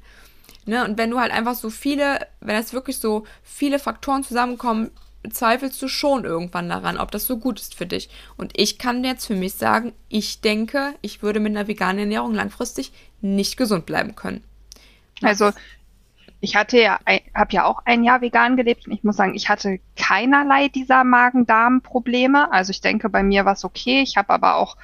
[0.64, 0.84] Ne?
[0.84, 4.90] Und wenn du halt einfach so viele, wenn es wirklich so viele Faktoren zusammenkommen,
[5.30, 8.08] zweifelst du schon irgendwann daran, ob das so gut ist für dich.
[8.36, 12.34] Und ich kann jetzt für mich sagen, ich denke, ich würde mit einer veganen Ernährung
[12.34, 14.42] langfristig nicht gesund bleiben können.
[15.20, 15.52] Also
[16.42, 16.98] ich hatte ja,
[17.34, 21.04] habe ja auch ein Jahr vegan gelebt und ich muss sagen, ich hatte keinerlei dieser
[21.04, 22.52] Magen-Darm-Probleme.
[22.52, 24.02] Also ich denke, bei mir war es okay.
[24.02, 24.76] Ich habe aber auch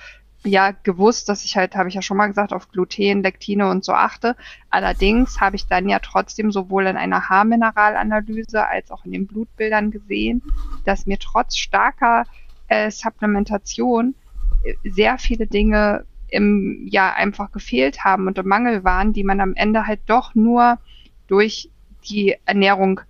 [0.44, 3.84] ja gewusst, dass ich halt, habe ich ja schon mal gesagt, auf Gluten, Lektine und
[3.84, 4.36] so achte.
[4.70, 9.90] Allerdings habe ich dann ja trotzdem sowohl in einer Haarmineralanalyse als auch in den Blutbildern
[9.90, 10.44] gesehen,
[10.84, 12.24] dass mir trotz starker
[12.68, 14.14] äh, Supplementation
[14.62, 19.40] äh, sehr viele Dinge im ja einfach gefehlt haben und im Mangel waren, die man
[19.40, 20.78] am Ende halt doch nur
[21.28, 21.70] durch
[22.08, 23.00] die Ernährung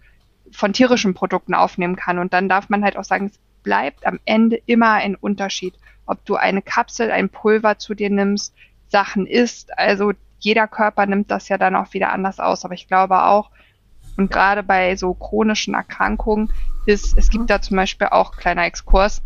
[0.53, 2.19] von tierischen Produkten aufnehmen kann.
[2.19, 5.75] Und dann darf man halt auch sagen, es bleibt am Ende immer ein Unterschied,
[6.07, 8.55] ob du eine Kapsel, ein Pulver zu dir nimmst,
[8.89, 9.77] Sachen isst.
[9.79, 12.65] Also jeder Körper nimmt das ja dann auch wieder anders aus.
[12.65, 13.51] Aber ich glaube auch,
[14.17, 16.53] und gerade bei so chronischen Erkrankungen
[16.87, 19.23] ist, es gibt da zum Beispiel auch kleiner Exkurs,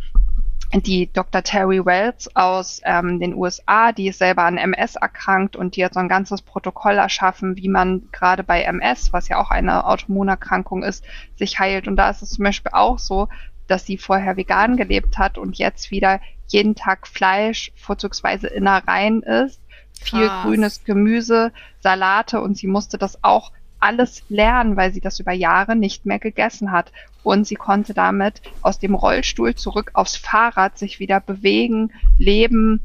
[0.80, 1.42] die Dr.
[1.42, 5.94] Terry Wells aus ähm, den USA, die ist selber an MS erkrankt und die hat
[5.94, 10.82] so ein ganzes Protokoll erschaffen, wie man gerade bei MS, was ja auch eine Autoimmunerkrankung
[10.82, 11.04] ist,
[11.36, 11.88] sich heilt.
[11.88, 13.28] Und da ist es zum Beispiel auch so,
[13.66, 19.60] dass sie vorher vegan gelebt hat und jetzt wieder jeden Tag Fleisch, vorzugsweise Innereien isst,
[19.92, 20.42] viel Krass.
[20.42, 25.76] grünes Gemüse, Salate und sie musste das auch alles lernen, weil sie das über Jahre
[25.76, 26.92] nicht mehr gegessen hat.
[27.22, 32.80] Und sie konnte damit aus dem Rollstuhl zurück aufs Fahrrad sich wieder bewegen, leben.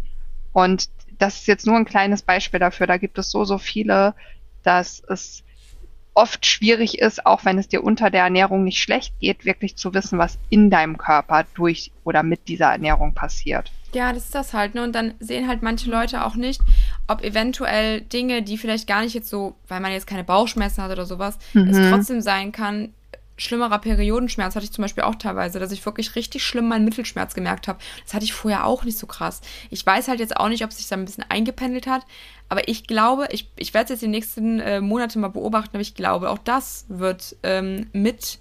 [0.53, 2.87] Und das ist jetzt nur ein kleines Beispiel dafür.
[2.87, 4.13] Da gibt es so, so viele,
[4.63, 5.43] dass es
[6.17, 9.93] oft schwierig ist, auch wenn es dir unter der Ernährung nicht schlecht geht, wirklich zu
[9.93, 13.71] wissen, was in deinem Körper durch oder mit dieser Ernährung passiert.
[13.93, 14.73] Ja, das ist das halt.
[14.73, 14.83] Ne?
[14.83, 16.61] Und dann sehen halt manche Leute auch nicht,
[17.07, 20.91] ob eventuell Dinge, die vielleicht gar nicht jetzt so, weil man jetzt keine Bauchschmerzen hat
[20.91, 21.69] oder sowas, mhm.
[21.69, 22.93] es trotzdem sein kann,
[23.37, 27.35] schlimmerer Periodenschmerz hatte ich zum Beispiel auch teilweise, dass ich wirklich richtig schlimm meinen Mittelschmerz
[27.35, 27.79] gemerkt habe.
[28.03, 29.41] Das hatte ich vorher auch nicht so krass.
[29.69, 32.03] Ich weiß halt jetzt auch nicht, ob sich da ein bisschen eingependelt hat,
[32.49, 35.81] aber ich glaube, ich, ich werde es jetzt die nächsten äh, Monate mal beobachten, aber
[35.81, 38.39] ich glaube, auch das wird ähm, mit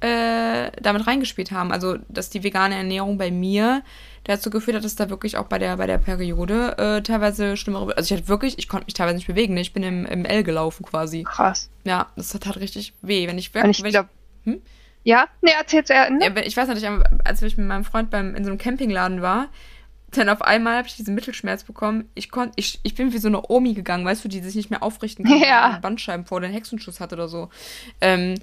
[0.00, 1.72] äh, damit reingespielt haben.
[1.72, 3.82] Also, dass die vegane Ernährung bei mir
[4.24, 7.96] dazu geführt hat, dass da wirklich auch bei der, bei der Periode äh, teilweise schlimmere.
[7.96, 9.60] Also ich hatte wirklich, ich konnte mich teilweise nicht bewegen, ne?
[9.60, 11.24] Ich bin im, im L gelaufen quasi.
[11.24, 11.70] Krass.
[11.84, 13.26] Ja, das hat halt richtig weh.
[13.26, 13.82] Wenn ich wirklich.
[13.82, 14.08] Ich glaub,
[14.44, 14.60] hm?
[15.04, 16.10] Ja, ne, erzähl's er.
[16.10, 16.26] Ne?
[16.26, 16.86] Ja, ich weiß nicht,
[17.24, 19.48] als ich mit meinem Freund beim, in so einem Campingladen war,
[20.10, 22.08] dann auf einmal habe ich diesen Mittelschmerz bekommen.
[22.14, 24.70] Ich konnte, ich, ich bin wie so eine Omi gegangen, weißt du, die sich nicht
[24.70, 25.70] mehr aufrichten kann, ja.
[25.70, 27.50] einen Bandscheiben vor den Hexenschuss hat oder so.
[28.00, 28.34] Ähm,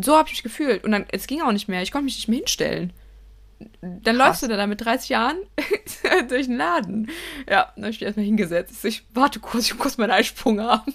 [0.00, 0.84] so habe ich mich gefühlt.
[0.84, 1.82] Und dann, es ging auch nicht mehr.
[1.82, 2.92] Ich konnte mich nicht mehr hinstellen.
[3.80, 4.16] Dann Krass.
[4.16, 5.38] läufst du da mit 30 Jahren
[6.28, 7.10] durch den Laden.
[7.48, 8.84] Ja, dann habe ich mich erstmal hingesetzt.
[8.84, 10.94] Ich warte kurz, ich muss meinen Eisprung haben.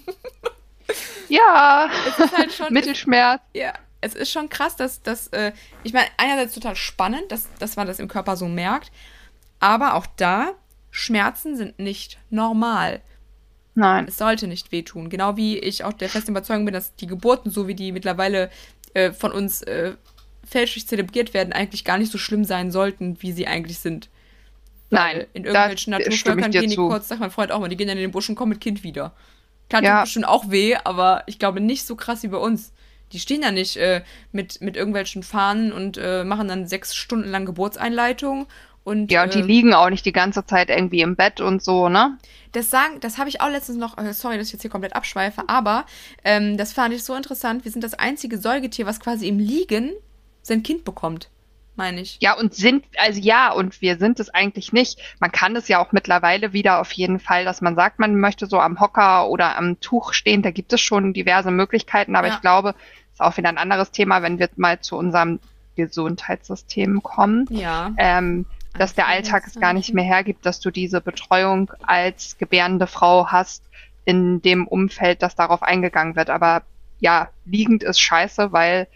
[1.28, 1.90] ja.
[2.08, 2.66] Es ist halt schon.
[2.72, 3.42] Mittelschmerz.
[3.54, 3.74] ja.
[4.00, 7.86] Es ist schon krass, dass, dass äh, ich meine, einerseits total spannend, dass, dass man
[7.86, 8.92] das im Körper so merkt.
[9.60, 10.52] Aber auch da,
[10.90, 13.00] Schmerzen sind nicht normal.
[13.74, 14.06] Nein.
[14.08, 15.10] Es sollte nicht wehtun.
[15.10, 18.50] Genau wie ich auch der festen Überzeugung bin, dass die Geburten, so wie die mittlerweile
[18.94, 19.94] äh, von uns äh,
[20.44, 24.08] fälschlich zelebriert werden, eigentlich gar nicht so schlimm sein sollten, wie sie eigentlich sind.
[24.90, 25.16] Nein.
[25.16, 26.88] Weil in irgendwelchen Naturvölkern gehen die zu.
[26.88, 28.60] kurz, sagt mein Freund auch mal, die gehen dann in den Busch und kommen mit
[28.60, 29.12] Kind wieder.
[29.68, 29.96] Klar, ja.
[29.96, 32.72] tut bestimmt auch weh, aber ich glaube nicht so krass wie bei uns.
[33.12, 37.28] Die stehen ja nicht äh, mit, mit irgendwelchen Fahnen und äh, machen dann sechs Stunden
[37.28, 38.46] lang Geburtseinleitung
[38.84, 41.62] und, ja, und die äh, liegen auch nicht die ganze Zeit irgendwie im Bett und
[41.62, 42.18] so, ne?
[42.52, 44.94] Das sagen, das habe ich auch letztens noch, äh, sorry, dass ich jetzt hier komplett
[44.94, 45.86] abschweife, aber
[46.22, 47.64] ähm, das fand ich so interessant.
[47.64, 49.90] Wir sind das einzige Säugetier, was quasi im Liegen
[50.42, 51.30] sein Kind bekommt,
[51.76, 52.18] meine ich.
[52.20, 55.00] Ja, und sind, also ja, und wir sind es eigentlich nicht.
[55.18, 58.46] Man kann es ja auch mittlerweile wieder auf jeden Fall, dass man sagt, man möchte
[58.46, 60.42] so am Hocker oder am Tuch stehen.
[60.42, 62.34] Da gibt es schon diverse Möglichkeiten, aber ja.
[62.34, 62.74] ich glaube,
[63.14, 65.40] ist auch wieder ein anderes Thema, wenn wir mal zu unserem
[65.76, 67.46] Gesundheitssystem kommen.
[67.50, 67.92] Ja.
[67.96, 68.44] Ähm,
[68.78, 73.28] dass der Alltag es gar nicht mehr hergibt, dass du diese Betreuung als gebärende Frau
[73.28, 73.62] hast
[74.04, 76.30] in dem Umfeld, dass darauf eingegangen wird.
[76.30, 76.62] Aber
[76.98, 78.88] ja, liegend ist scheiße, weil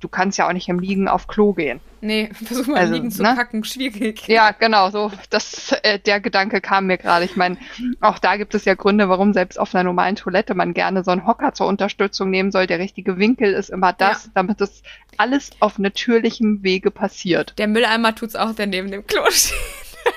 [0.00, 1.80] du kannst ja auch nicht im Liegen auf Klo gehen.
[2.00, 3.34] Nee, versuch mal also, liegen zu ne?
[3.34, 4.26] kacken, schwierig.
[4.26, 7.24] Ja, genau, so das äh, der Gedanke kam mir gerade.
[7.24, 7.56] Ich meine,
[8.00, 11.10] auch da gibt es ja Gründe, warum selbst auf einer normalen Toilette man gerne so
[11.10, 12.66] einen Hocker zur Unterstützung nehmen soll.
[12.66, 14.30] Der richtige Winkel ist immer das, ja.
[14.34, 14.82] damit es
[15.16, 17.54] alles auf natürlichem Wege passiert.
[17.58, 19.56] Der Mülleimer tut's auch, der neben dem Klo steht.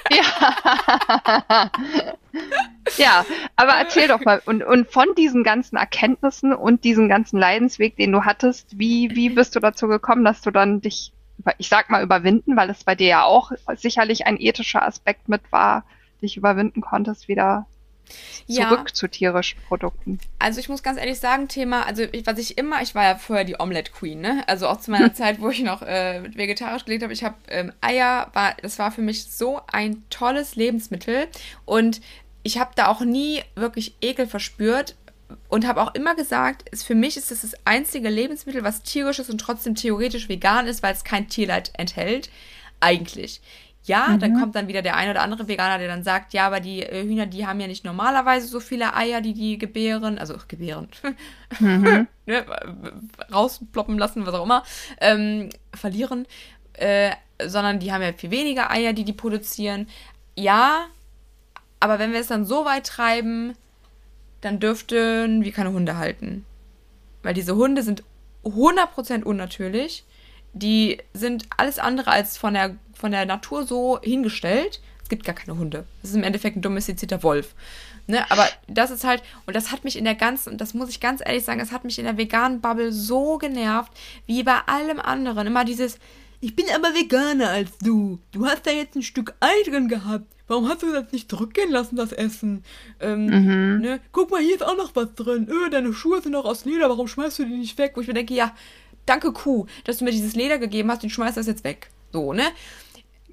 [0.09, 1.71] Ja.
[2.97, 4.41] ja, aber erzähl doch mal.
[4.45, 9.29] Und, und von diesen ganzen Erkenntnissen und diesen ganzen Leidensweg, den du hattest, wie, wie
[9.29, 11.11] bist du dazu gekommen, dass du dann dich,
[11.57, 15.41] ich sag mal, überwinden, weil es bei dir ja auch sicherlich ein ethischer Aspekt mit
[15.51, 15.85] war,
[16.21, 17.65] dich überwinden konntest, wieder
[18.47, 18.93] zurück ja.
[18.93, 20.19] zu tierischen Produkten.
[20.39, 23.15] Also ich muss ganz ehrlich sagen, Thema, also ich, was ich immer, ich war ja
[23.15, 24.43] vorher die Omelette Queen, ne?
[24.47, 27.71] Also auch zu meiner Zeit, wo ich noch äh, vegetarisch gelebt habe, ich habe ähm,
[27.81, 31.27] Eier, war, das war für mich so ein tolles Lebensmittel
[31.65, 32.01] und
[32.43, 34.95] ich habe da auch nie wirklich Ekel verspürt
[35.49, 39.19] und habe auch immer gesagt, ist, für mich ist das, das einzige Lebensmittel, was tierisch
[39.19, 42.29] ist und trotzdem theoretisch vegan ist, weil es kein Tierleid enthält.
[42.79, 43.41] Eigentlich.
[43.85, 44.19] Ja, mhm.
[44.19, 46.81] dann kommt dann wieder der ein oder andere Veganer, der dann sagt, ja, aber die
[46.81, 50.87] äh, Hühner, die haben ja nicht normalerweise so viele Eier, die die gebären, also gebären,
[51.59, 52.07] mhm.
[52.25, 52.45] ne,
[53.31, 54.63] rausploppen lassen, was auch immer,
[54.99, 56.25] ähm, verlieren,
[56.73, 57.11] äh,
[57.45, 59.87] sondern die haben ja viel weniger Eier, die die produzieren.
[60.35, 60.87] Ja,
[61.79, 63.53] aber wenn wir es dann so weit treiben,
[64.41, 66.45] dann dürften wir keine Hunde halten.
[67.21, 68.03] Weil diese Hunde sind
[68.43, 70.05] 100% unnatürlich.
[70.53, 74.81] Die sind alles andere als von der von der Natur so hingestellt.
[75.03, 75.85] Es gibt gar keine Hunde.
[76.01, 77.53] Das ist im Endeffekt ein domestizierter Wolf.
[78.07, 80.89] Ne, aber das ist halt, und das hat mich in der ganzen, und das muss
[80.89, 83.91] ich ganz ehrlich sagen, das hat mich in der veganen Bubble so genervt,
[84.27, 85.47] wie bei allem anderen.
[85.47, 85.97] Immer dieses,
[86.39, 88.19] ich bin aber veganer als du.
[88.31, 90.25] Du hast da jetzt ein Stück Ei drin gehabt.
[90.47, 92.63] Warum hast du das nicht zurückgehen lassen, das Essen?
[92.99, 93.81] Ähm, mhm.
[93.81, 93.99] ne?
[94.11, 95.47] Guck mal, hier ist auch noch was drin.
[95.49, 97.93] Öh, deine Schuhe sind noch aus Leder, warum schmeißt du die nicht weg?
[97.95, 98.53] Wo ich mir denke, ja,
[99.07, 101.89] danke Kuh, dass du mir dieses Leder gegeben hast, und schmeißt das jetzt weg.
[102.13, 102.43] So, ne?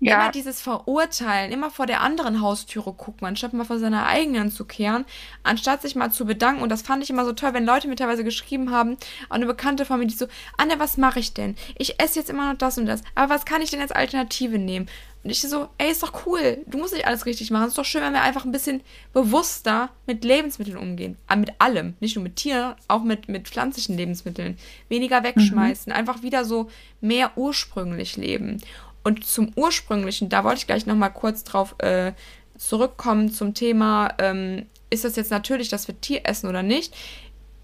[0.02, 0.20] Ja.
[0.20, 4.64] Immer dieses Verurteilen, immer vor der anderen Haustüre gucken, anstatt mal vor seiner eigenen zu
[4.64, 5.04] kehren,
[5.44, 6.60] anstatt sich mal zu bedanken.
[6.60, 8.96] Und das fand ich immer so toll, wenn Leute mir teilweise geschrieben haben,
[9.28, 10.26] auch eine Bekannte von mir, die so,
[10.58, 11.54] Anne, was mache ich denn?
[11.78, 14.58] Ich esse jetzt immer noch das und das, aber was kann ich denn als Alternative
[14.58, 14.88] nehmen?
[15.22, 16.58] Und ich so, ey, ist doch cool.
[16.66, 17.62] Du musst nicht alles richtig machen.
[17.64, 18.80] Es ist doch schön, wenn wir einfach ein bisschen
[19.12, 21.16] bewusster mit Lebensmitteln umgehen.
[21.28, 21.94] Aber ah, mit allem.
[22.00, 24.58] Nicht nur mit Tieren, auch mit, mit pflanzlichen Lebensmitteln.
[24.88, 25.92] Weniger wegschmeißen.
[25.92, 25.96] Mhm.
[25.96, 26.68] Einfach wieder so
[27.00, 28.60] mehr ursprünglich leben.
[29.02, 32.12] Und zum ursprünglichen, da wollte ich gleich nochmal kurz drauf äh,
[32.56, 36.94] zurückkommen zum Thema, ähm, ist das jetzt natürlich, dass wir Tier essen oder nicht?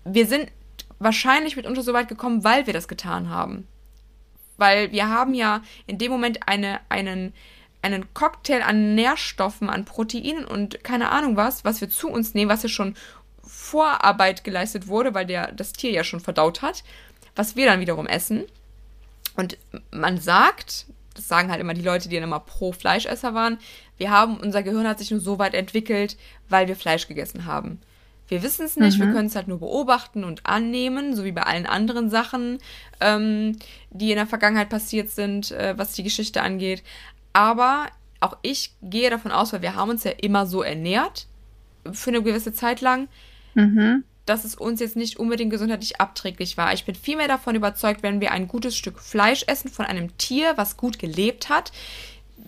[0.04, 0.50] Wir sind
[0.98, 3.66] wahrscheinlich mitunter so weit gekommen, weil wir das getan haben.
[4.56, 7.32] Weil wir haben ja in dem Moment eine, einen,
[7.82, 12.50] einen Cocktail an Nährstoffen, an Proteinen und keine Ahnung was, was wir zu uns nehmen,
[12.50, 12.94] was ja schon
[13.44, 16.82] Vorarbeit geleistet wurde, weil der, das Tier ja schon verdaut hat,
[17.36, 18.44] was wir dann wiederum essen.
[19.36, 19.58] Und
[19.92, 20.86] man sagt,
[21.18, 23.58] das sagen halt immer die Leute, die dann immer pro Fleischesser waren,
[23.96, 26.16] wir haben, unser Gehirn hat sich nur so weit entwickelt,
[26.48, 27.80] weil wir Fleisch gegessen haben.
[28.28, 29.06] Wir wissen es nicht, mhm.
[29.06, 32.58] wir können es halt nur beobachten und annehmen, so wie bei allen anderen Sachen,
[33.00, 33.56] ähm,
[33.90, 36.82] die in der Vergangenheit passiert sind, äh, was die Geschichte angeht.
[37.32, 37.86] Aber
[38.20, 41.26] auch ich gehe davon aus, weil wir haben uns ja immer so ernährt,
[41.92, 43.08] für eine gewisse Zeit lang,
[43.54, 44.04] mhm.
[44.28, 46.72] Dass es uns jetzt nicht unbedingt gesundheitlich abträglich war.
[46.72, 50.56] Ich bin vielmehr davon überzeugt, wenn wir ein gutes Stück Fleisch essen von einem Tier,
[50.56, 51.72] was gut gelebt hat,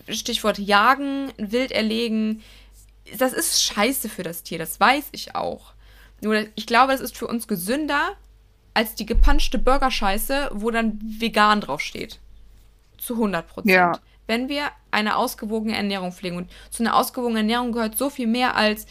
[0.08, 2.42] Stichwort jagen, wild erlegen,
[3.18, 5.72] das ist scheiße für das Tier, das weiß ich auch.
[6.20, 8.16] Nur ich glaube, das ist für uns gesünder
[8.74, 12.18] als die gepanschte Burgerscheiße, wo dann vegan draufsteht.
[12.98, 13.74] Zu 100 Prozent.
[13.74, 13.98] Ja.
[14.26, 18.54] Wenn wir eine ausgewogene Ernährung pflegen und zu einer ausgewogenen Ernährung gehört so viel mehr
[18.54, 18.86] als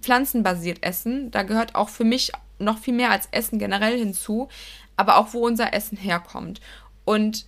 [0.00, 4.48] pflanzenbasiert Essen, da gehört auch für mich noch viel mehr als Essen generell hinzu,
[4.96, 6.60] aber auch wo unser Essen herkommt.
[7.04, 7.46] Und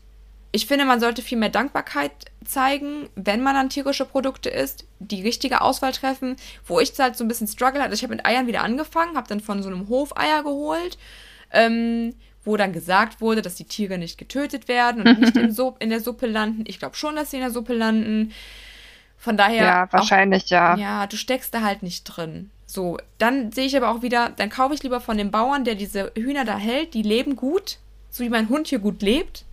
[0.53, 2.13] ich finde, man sollte viel mehr Dankbarkeit
[2.45, 6.37] zeigen, wenn man dann tierische Produkte isst, die richtige Auswahl treffen.
[6.67, 9.29] Wo ich halt so ein bisschen Struggle hatte, ich habe mit Eiern wieder angefangen, habe
[9.29, 10.99] dann von so einem Hof Eier geholt,
[11.53, 15.77] ähm, wo dann gesagt wurde, dass die Tiere nicht getötet werden und nicht in, so
[15.79, 16.65] in der Suppe landen.
[16.67, 18.33] Ich glaube schon, dass sie in der Suppe landen.
[19.21, 19.65] Von daher.
[19.65, 20.77] Ja, wahrscheinlich, auch, ja.
[20.77, 22.51] Ja, du steckst da halt nicht drin.
[22.65, 25.75] So, dann sehe ich aber auch wieder, dann kaufe ich lieber von dem Bauern, der
[25.75, 27.77] diese Hühner da hält, die leben gut,
[28.09, 29.45] so wie mein Hund hier gut lebt.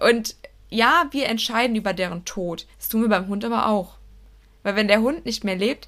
[0.00, 0.34] Und
[0.70, 2.66] ja, wir entscheiden über deren Tod.
[2.78, 3.98] Das tun wir beim Hund aber auch.
[4.62, 5.86] Weil wenn der Hund nicht mehr lebt,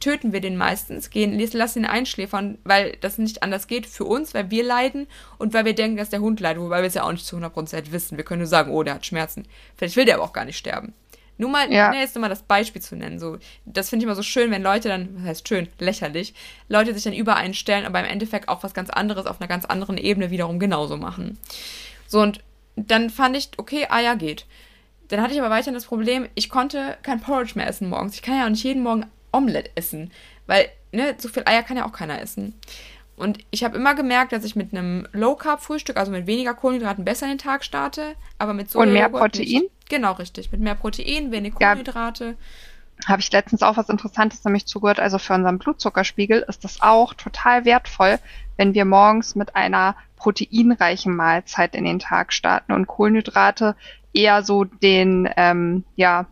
[0.00, 4.34] töten wir den meistens, gehen, lassen ihn einschläfern, weil das nicht anders geht für uns,
[4.34, 5.06] weil wir leiden
[5.38, 7.36] und weil wir denken, dass der Hund leidet, wobei wir es ja auch nicht zu
[7.36, 8.18] 100% wissen.
[8.18, 9.46] Wir können nur sagen, oh, der hat Schmerzen.
[9.76, 10.92] Vielleicht will der aber auch gar nicht sterben.
[11.36, 11.90] Nur mal, ja.
[11.90, 13.18] ne, jetzt nur mal das Beispiel zu nennen.
[13.18, 16.34] So, das finde ich immer so schön, wenn Leute dann, was heißt schön, lächerlich,
[16.68, 19.98] Leute sich dann übereinstellen, aber im Endeffekt auch was ganz anderes auf einer ganz anderen
[19.98, 21.38] Ebene wiederum genauso machen.
[22.06, 22.40] So, und
[22.76, 24.46] dann fand ich, okay, Eier geht.
[25.08, 28.14] Dann hatte ich aber weiterhin das Problem, ich konnte kein Porridge mehr essen morgens.
[28.14, 30.12] Ich kann ja auch nicht jeden Morgen Omelette essen,
[30.46, 32.54] weil, ne, so viel Eier kann ja auch keiner essen.
[33.16, 37.26] Und ich habe immer gemerkt, dass ich mit einem Low-Carb-Frühstück, also mit weniger Kohlenhydraten, besser
[37.26, 39.44] in den Tag starte, aber mit so Und mehr Protein?
[39.44, 39.70] Nicht.
[39.88, 40.50] Genau, richtig.
[40.52, 42.24] Mit mehr Protein, wenig Kohlenhydrate.
[42.24, 42.34] Ja
[43.06, 45.00] habe ich letztens auch was Interessantes nämlich zugehört.
[45.00, 48.18] Also für unseren Blutzuckerspiegel ist das auch total wertvoll,
[48.56, 53.76] wenn wir morgens mit einer proteinreichen Mahlzeit in den Tag starten und Kohlenhydrate
[54.12, 56.26] eher so den, ähm, ja,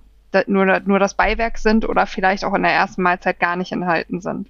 [0.47, 4.21] nur, nur das Beiwerk sind oder vielleicht auch in der ersten Mahlzeit gar nicht enthalten
[4.21, 4.49] sind.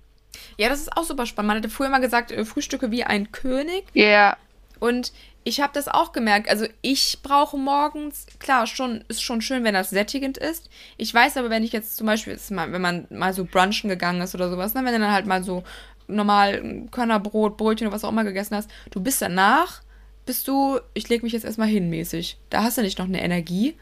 [0.58, 1.48] Ja, das ist auch super spannend.
[1.48, 3.84] Man hatte früher mal gesagt, äh, Frühstücke wie ein König.
[3.94, 4.04] Ja.
[4.04, 4.36] Yeah.
[4.82, 5.12] Und
[5.44, 6.50] ich habe das auch gemerkt.
[6.50, 10.70] Also ich brauche morgens, klar, schon ist schon schön, wenn das sättigend ist.
[10.96, 14.34] Ich weiß aber, wenn ich jetzt zum Beispiel, wenn man mal so brunchen gegangen ist
[14.34, 15.62] oder sowas, ne, wenn du dann halt mal so
[16.08, 19.82] normal Körnerbrot, Brötchen oder was auch immer gegessen hast, du bist danach,
[20.26, 22.38] bist du, ich lege mich jetzt erstmal hin mäßig.
[22.50, 23.76] Da hast du nicht noch eine Energie.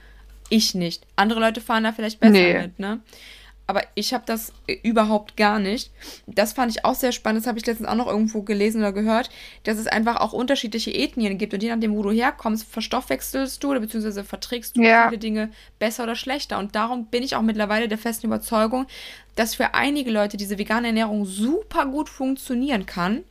[0.51, 1.07] Ich nicht.
[1.17, 2.61] Andere Leute fahren da vielleicht besser nee.
[2.61, 3.01] mit, ne?
[3.71, 5.93] Aber ich habe das äh, überhaupt gar nicht.
[6.27, 7.43] Das fand ich auch sehr spannend.
[7.43, 9.31] Das habe ich letztens auch noch irgendwo gelesen oder gehört,
[9.63, 11.55] dass es einfach auch unterschiedliche Ethnien gibt.
[11.55, 15.09] Und je nachdem, wo du herkommst, verstoffwechselst du oder beziehungsweise verträgst du ja.
[15.09, 16.59] viele Dinge besser oder schlechter.
[16.59, 18.87] Und darum bin ich auch mittlerweile der festen Überzeugung,
[19.37, 23.23] dass für einige Leute diese vegane Ernährung super gut funktionieren kann.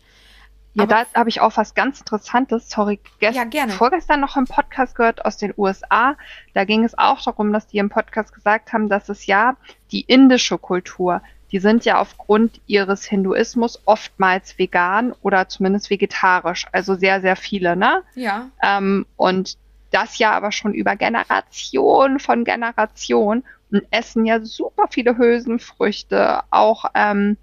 [0.73, 4.95] Ja, da habe ich auch was ganz Interessantes, sorry, gest ja, vorgestern noch im Podcast
[4.95, 6.15] gehört aus den USA.
[6.53, 9.57] Da ging es auch darum, dass die im Podcast gesagt haben, dass es ja
[9.91, 16.95] die indische Kultur, die sind ja aufgrund ihres Hinduismus oftmals vegan oder zumindest vegetarisch, also
[16.95, 18.03] sehr, sehr viele, ne?
[18.13, 18.49] Ja.
[18.61, 19.57] Ähm, und
[19.91, 26.85] das ja aber schon über Generationen von Generationen und essen ja super viele Hülsenfrüchte, auch
[26.93, 27.37] ähm,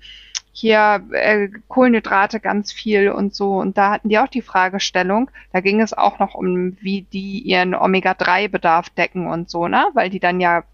[0.59, 3.59] hier äh, Kohlenhydrate ganz viel und so.
[3.59, 7.41] Und da hatten die auch die Fragestellung, da ging es auch noch um, wie die
[7.41, 9.87] ihren Omega-3-Bedarf decken und so, ne?
[9.93, 10.65] Weil die dann ja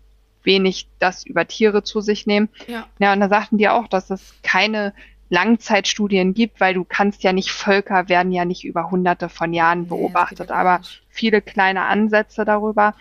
[0.45, 2.49] wenig das über Tiere zu sich nehmen.
[2.69, 2.87] Ja.
[3.01, 4.93] ja, und da sagten die auch, dass es keine
[5.31, 9.89] Langzeitstudien gibt, weil du kannst ja nicht, Völker werden ja nicht über hunderte von Jahren
[9.89, 12.95] beobachtet, nee, aber viele kleine Ansätze darüber,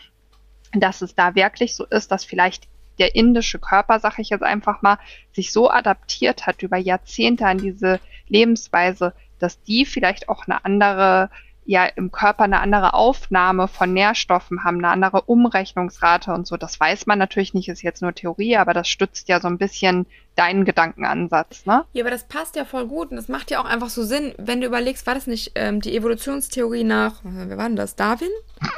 [0.73, 2.67] dass es da wirklich so ist, dass vielleicht
[3.01, 4.99] der indische Körper, sag ich jetzt einfach mal,
[5.33, 11.31] sich so adaptiert hat über Jahrzehnte an diese Lebensweise, dass die vielleicht auch eine andere,
[11.65, 16.57] ja, im Körper eine andere Aufnahme von Nährstoffen haben, eine andere Umrechnungsrate und so.
[16.57, 19.57] Das weiß man natürlich nicht, ist jetzt nur Theorie, aber das stützt ja so ein
[19.57, 21.85] bisschen deinen Gedankenansatz, ne?
[21.93, 24.35] Ja, aber das passt ja voll gut und das macht ja auch einfach so Sinn,
[24.37, 28.29] wenn du überlegst, war das nicht ähm, die Evolutionstheorie nach, wer war denn das, Darwin?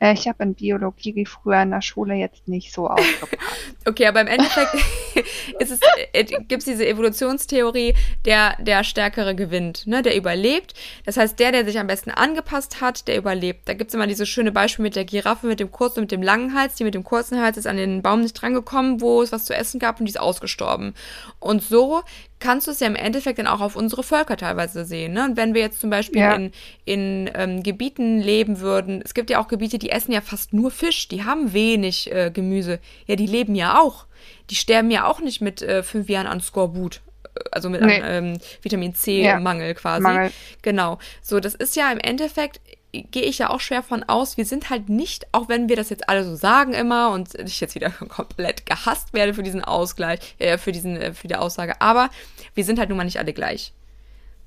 [0.00, 3.76] Äh, ich habe in Biologie früher in der Schule jetzt nicht so aufgepasst.
[3.86, 4.74] okay, aber im Endeffekt
[5.60, 5.80] ist es,
[6.12, 10.02] äh, gibt es diese Evolutionstheorie, der, der Stärkere gewinnt, ne?
[10.02, 10.74] der überlebt.
[11.04, 13.68] Das heißt, der, der sich am besten angepasst hat, der überlebt.
[13.68, 16.12] Da gibt es immer dieses schöne Beispiel mit der Giraffe mit dem kurzen und mit
[16.12, 16.74] dem langen Hals.
[16.76, 19.54] Die mit dem kurzen Hals ist an den Baum nicht drangekommen, wo es was zu
[19.54, 20.94] essen gab und die ist ausgestorben.
[21.38, 22.02] Und so
[22.40, 25.12] kannst du es ja im Endeffekt dann auch auf unsere Völker teilweise sehen.
[25.12, 25.24] Ne?
[25.24, 26.34] Und wenn wir jetzt zum Beispiel ja.
[26.34, 26.52] in,
[26.84, 30.70] in ähm, Gebieten leben würden, es gibt ja auch Gebiete, die essen ja fast nur
[30.70, 32.80] Fisch, die haben wenig äh, Gemüse.
[33.06, 34.06] Ja, die leben ja auch.
[34.50, 37.02] Die sterben ja auch nicht mit äh, fünf Jahren an Skorbut
[37.36, 38.00] äh, also mit nee.
[38.00, 39.74] einem ähm, Vitamin C-Mangel ja.
[39.74, 40.02] quasi.
[40.02, 40.32] Mangel.
[40.62, 40.98] Genau.
[41.22, 42.60] So, das ist ja im Endeffekt
[42.92, 45.90] gehe ich ja auch schwer von aus, wir sind halt nicht, auch wenn wir das
[45.90, 50.36] jetzt alle so sagen immer und ich jetzt wieder komplett gehasst werde für diesen Ausgleich,
[50.38, 52.10] äh, für diesen, äh, für die Aussage, aber
[52.54, 53.72] wir sind halt nun mal nicht alle gleich.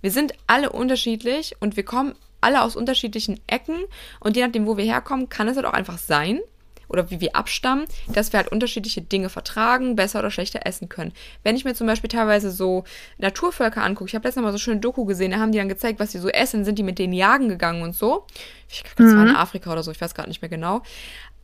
[0.01, 3.85] Wir sind alle unterschiedlich und wir kommen alle aus unterschiedlichen Ecken
[4.19, 6.41] und je nachdem, wo wir herkommen, kann es halt auch einfach sein,
[6.87, 11.13] oder wie wir abstammen, dass wir halt unterschiedliche Dinge vertragen, besser oder schlechter essen können.
[11.43, 12.83] Wenn ich mir zum Beispiel teilweise so
[13.17, 15.99] Naturvölker angucke, ich habe letztens mal so schöne Doku gesehen, da haben die dann gezeigt,
[15.99, 18.25] was sie so essen, sind die mit denen jagen gegangen und so.
[18.69, 19.17] Ich glaube, das mhm.
[19.17, 20.81] war in Afrika oder so, ich weiß gerade nicht mehr genau.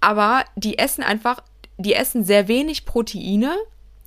[0.01, 1.41] Aber die essen einfach,
[1.77, 3.55] die essen sehr wenig Proteine,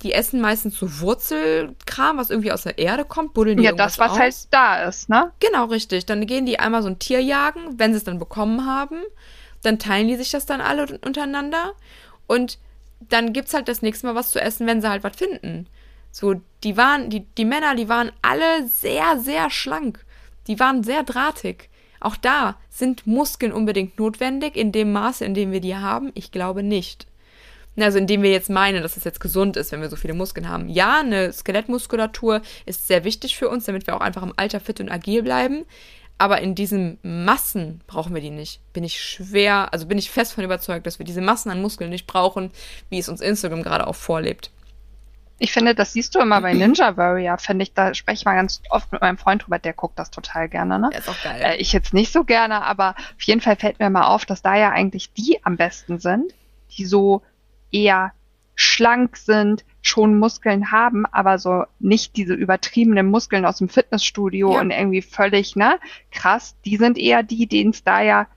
[0.01, 3.99] die essen meistens so Wurzelkram, was irgendwie aus der Erde kommt, buddeln die Ja, das,
[3.99, 4.19] was aus.
[4.19, 5.31] halt da ist, ne?
[5.39, 6.05] Genau, richtig.
[6.05, 8.97] Dann gehen die einmal so ein Tier jagen, wenn sie es dann bekommen haben
[9.63, 11.73] dann teilen die sich das dann alle untereinander
[12.27, 12.59] und
[13.09, 15.67] dann gibt's halt das nächste Mal was zu essen, wenn sie halt was finden.
[16.11, 20.05] So, die waren, die, die Männer, die waren alle sehr, sehr schlank.
[20.47, 21.69] Die waren sehr drahtig.
[21.99, 26.11] Auch da sind Muskeln unbedingt notwendig in dem Maße, in dem wir die haben?
[26.13, 27.07] Ich glaube nicht.
[27.77, 30.47] Also indem wir jetzt meinen, dass es jetzt gesund ist, wenn wir so viele Muskeln
[30.47, 30.69] haben.
[30.69, 34.79] Ja, eine Skelettmuskulatur ist sehr wichtig für uns, damit wir auch einfach im Alter fit
[34.79, 35.65] und agil bleiben.
[36.17, 38.61] Aber in diesen Massen brauchen wir die nicht.
[38.71, 41.89] Bin ich schwer, also bin ich fest von überzeugt, dass wir diese Massen an Muskeln
[41.89, 42.51] nicht brauchen,
[42.89, 44.51] wie es uns Instagram gerade auch vorlebt.
[45.39, 48.35] Ich finde, das siehst du immer bei Ninja Warrior, finde ich, da spreche ich mal
[48.35, 50.89] ganz oft mit meinem Freund drüber, der guckt das total gerne, ne?
[50.91, 51.41] Der ist auch geil.
[51.41, 54.41] Äh, ich jetzt nicht so gerne, aber auf jeden Fall fällt mir mal auf, dass
[54.41, 56.33] da ja eigentlich die am besten sind,
[56.77, 57.21] die so
[57.71, 58.13] eher
[58.55, 64.61] schlank sind, schon Muskeln haben, aber so nicht diese übertriebenen Muskeln aus dem Fitnessstudio ja.
[64.61, 65.79] und irgendwie völlig, ne,
[66.11, 66.55] krass.
[66.65, 68.27] Die sind eher die, denen es da ja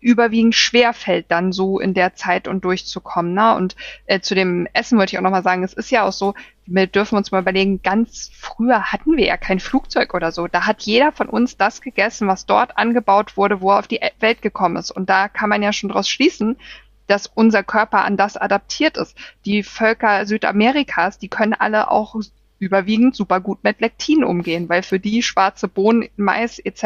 [0.00, 3.34] überwiegend schwer fällt, dann so in der Zeit und durchzukommen.
[3.34, 3.54] Ne?
[3.54, 3.76] Und
[4.06, 6.34] äh, zu dem Essen wollte ich auch nochmal sagen, es ist ja auch so,
[6.66, 10.46] wir dürfen uns mal überlegen, ganz früher hatten wir ja kein Flugzeug oder so.
[10.46, 14.00] Da hat jeder von uns das gegessen, was dort angebaut wurde, wo er auf die
[14.20, 14.90] Welt gekommen ist.
[14.90, 16.56] Und da kann man ja schon daraus schließen,
[17.10, 19.16] dass unser Körper an das adaptiert ist.
[19.44, 22.14] Die Völker Südamerikas, die können alle auch
[22.60, 26.82] überwiegend super gut mit Lektin umgehen, weil für die schwarze Bohnen, Mais etc.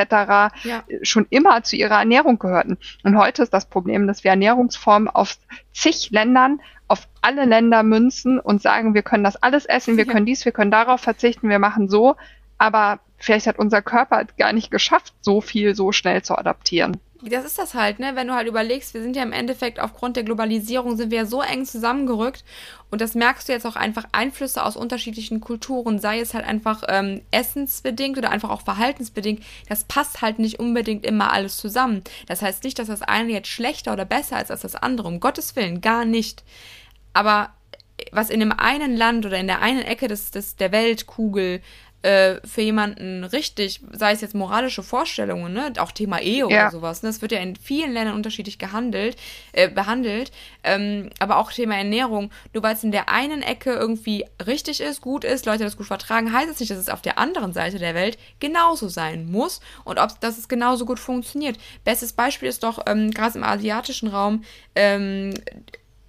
[0.63, 0.85] Ja.
[1.03, 2.79] schon immer zu ihrer Ernährung gehörten.
[3.03, 5.37] Und heute ist das Problem, dass wir Ernährungsformen auf
[5.73, 10.13] zig Ländern, auf alle Länder münzen und sagen, wir können das alles essen, wir ja.
[10.13, 12.15] können dies, wir können darauf verzichten, wir machen so,
[12.57, 17.01] aber vielleicht hat unser Körper gar nicht geschafft, so viel so schnell zu adaptieren
[17.31, 18.13] das ist das halt, ne?
[18.15, 21.27] Wenn du halt überlegst, wir sind ja im Endeffekt aufgrund der Globalisierung sind wir ja
[21.27, 22.45] so eng zusammengerückt
[22.91, 26.83] und das merkst du jetzt auch einfach Einflüsse aus unterschiedlichen Kulturen, sei es halt einfach
[26.89, 29.43] ähm, essensbedingt oder einfach auch verhaltensbedingt.
[29.69, 32.03] Das passt halt nicht unbedingt immer alles zusammen.
[32.27, 35.09] Das heißt nicht, dass das eine jetzt schlechter oder besser ist als das andere.
[35.09, 36.45] Um Gottes Willen, gar nicht.
[37.13, 37.51] Aber
[38.13, 41.61] was in dem einen Land oder in der einen Ecke des, des der Weltkugel
[42.05, 46.47] äh, für jemanden richtig, sei es jetzt moralische Vorstellungen, ne, auch Thema Ehe ja.
[46.47, 49.17] oder sowas, ne, das wird ja in vielen Ländern unterschiedlich gehandelt,
[49.53, 50.31] äh, behandelt,
[50.65, 55.01] ähm, aber auch Thema Ernährung, nur weil es in der einen Ecke irgendwie richtig ist,
[55.01, 57.79] gut ist, Leute das gut vertragen, heißt es nicht, dass es auf der anderen Seite
[57.79, 61.59] der Welt genauso sein muss und ob dass es genauso gut funktioniert.
[61.85, 64.45] Bestes Beispiel ist doch ähm, gerade im asiatischen Raum,
[64.75, 65.33] ähm,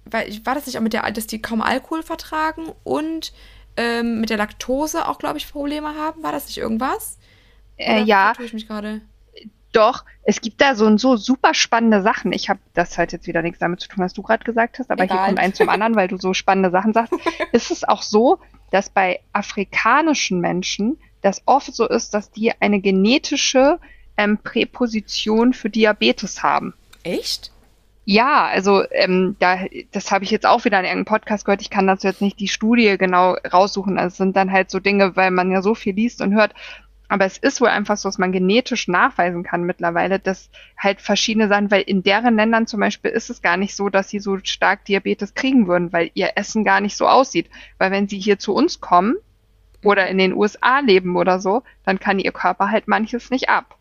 [0.04, 3.32] war das nicht auch mit der, dass die kaum Alkohol vertragen und
[3.76, 6.22] ähm, mit der Laktose auch, glaube ich, Probleme haben.
[6.22, 7.18] War das nicht irgendwas?
[7.76, 8.32] Äh, ja.
[8.38, 9.02] ich mich gerade?
[9.72, 12.32] Doch, es gibt da so und so super spannende Sachen.
[12.32, 14.90] Ich habe, das hat jetzt wieder nichts damit zu tun, was du gerade gesagt hast,
[14.90, 15.18] aber Egal.
[15.18, 17.12] hier kommt eins zum anderen, weil du so spannende Sachen sagst.
[17.52, 18.38] ist es auch so,
[18.70, 23.78] dass bei afrikanischen Menschen das oft so ist, dass die eine genetische
[24.16, 26.72] ähm, Präposition für Diabetes haben.
[27.02, 27.52] Echt?
[28.08, 29.58] Ja, also ähm, da,
[29.90, 31.60] das habe ich jetzt auch wieder in irgendeinem Podcast gehört.
[31.60, 33.98] Ich kann dazu jetzt nicht die Studie genau raussuchen.
[33.98, 36.54] Also es sind dann halt so Dinge, weil man ja so viel liest und hört.
[37.08, 41.48] Aber es ist wohl einfach so, dass man genetisch nachweisen kann mittlerweile, dass halt verschiedene
[41.48, 44.38] Sachen, weil in deren Ländern zum Beispiel ist es gar nicht so, dass sie so
[44.44, 47.50] stark Diabetes kriegen würden, weil ihr Essen gar nicht so aussieht.
[47.78, 49.16] Weil wenn sie hier zu uns kommen
[49.82, 53.75] oder in den USA leben oder so, dann kann ihr Körper halt manches nicht ab.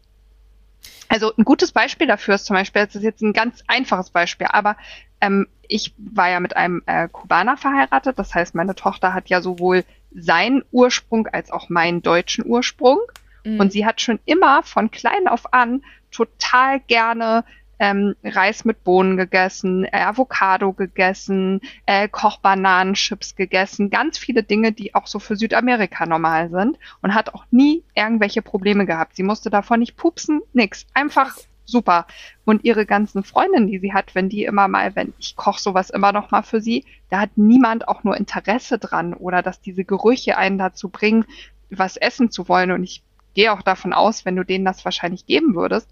[1.15, 4.47] Also ein gutes Beispiel dafür ist zum Beispiel, das ist jetzt ein ganz einfaches Beispiel,
[4.49, 4.75] aber
[5.21, 9.39] ähm, ich war ja mit einem äh, Kubaner verheiratet, das heißt, meine Tochter hat ja
[9.39, 12.99] sowohl seinen Ursprung als auch meinen deutschen Ursprung.
[13.45, 13.61] Mhm.
[13.61, 17.45] Und sie hat schon immer von klein auf an total gerne
[17.79, 24.95] ähm, Reis mit Bohnen gegessen, äh, Avocado gegessen, äh, Kochbananenchips gegessen, ganz viele Dinge, die
[24.95, 29.15] auch so für Südamerika normal sind und hat auch nie irgendwelche Probleme gehabt.
[29.15, 30.85] Sie musste davon nicht pupsen, nix.
[30.93, 32.05] Einfach super.
[32.45, 35.89] Und ihre ganzen Freundinnen, die sie hat, wenn die immer mal, wenn ich koche sowas
[35.89, 39.83] immer noch mal für sie, da hat niemand auch nur Interesse dran oder dass diese
[39.83, 41.25] Gerüche einen dazu bringen,
[41.69, 42.71] was essen zu wollen.
[42.71, 43.03] Und ich
[43.33, 45.89] gehe auch davon aus, wenn du denen das wahrscheinlich geben würdest,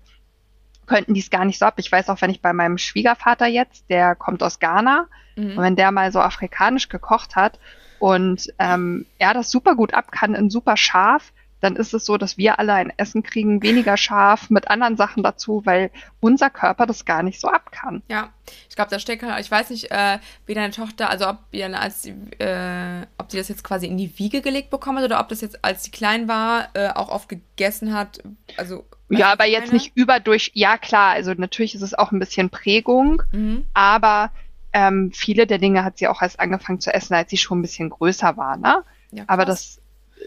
[0.86, 1.76] könnten die es gar nicht so ab.
[1.78, 5.58] Ich weiß auch, wenn ich bei meinem Schwiegervater jetzt, der kommt aus Ghana, mhm.
[5.58, 7.60] und wenn der mal so afrikanisch gekocht hat
[8.00, 11.32] und ähm, er das super gut ab kann in super scharf,
[11.64, 15.24] dann ist es so, dass wir alle ein Essen kriegen, weniger scharf, mit anderen Sachen
[15.24, 18.04] dazu, weil unser Körper das gar nicht so ab kann.
[18.10, 18.34] Ja,
[18.70, 21.80] ich glaube, da steckt halt, ich weiß nicht, äh, wie deine Tochter, also ob ihr
[21.80, 25.30] als äh, ob die das jetzt quasi in die Wiege gelegt bekommen hat oder ob
[25.30, 28.22] das jetzt, als sie klein war, äh, auch oft gegessen hat.
[28.58, 30.52] Also ja, aber jetzt nicht überdurch.
[30.56, 33.66] Ja, klar, also natürlich ist es auch ein bisschen Prägung, mhm.
[33.74, 34.32] aber
[34.74, 37.62] ähm, viele der Dinge hat sie auch erst angefangen zu essen, als sie schon ein
[37.62, 38.84] bisschen größer war, ne?
[39.12, 39.80] Ja, aber das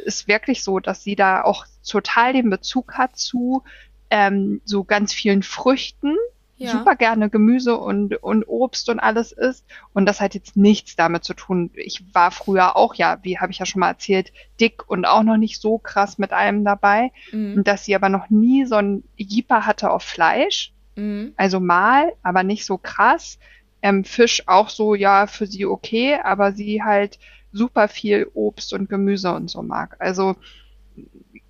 [0.05, 3.63] ist wirklich so, dass sie da auch total den Bezug hat zu
[4.11, 6.17] ähm, so ganz vielen Früchten,
[6.57, 6.71] ja.
[6.71, 9.65] super gerne Gemüse und, und Obst und alles isst.
[9.93, 11.71] Und das hat jetzt nichts damit zu tun.
[11.75, 15.23] Ich war früher auch ja, wie habe ich ja schon mal erzählt, dick und auch
[15.23, 17.13] noch nicht so krass mit allem dabei.
[17.33, 17.55] Mhm.
[17.59, 20.73] Und dass sie aber noch nie so ein Jeeper hatte auf Fleisch.
[20.95, 21.35] Mhm.
[21.37, 23.39] Also mal, aber nicht so krass.
[23.83, 27.19] Ähm, Fisch auch so, ja, für sie okay, aber sie halt
[27.57, 29.97] super viel Obst und Gemüse und so mag.
[29.99, 30.37] Also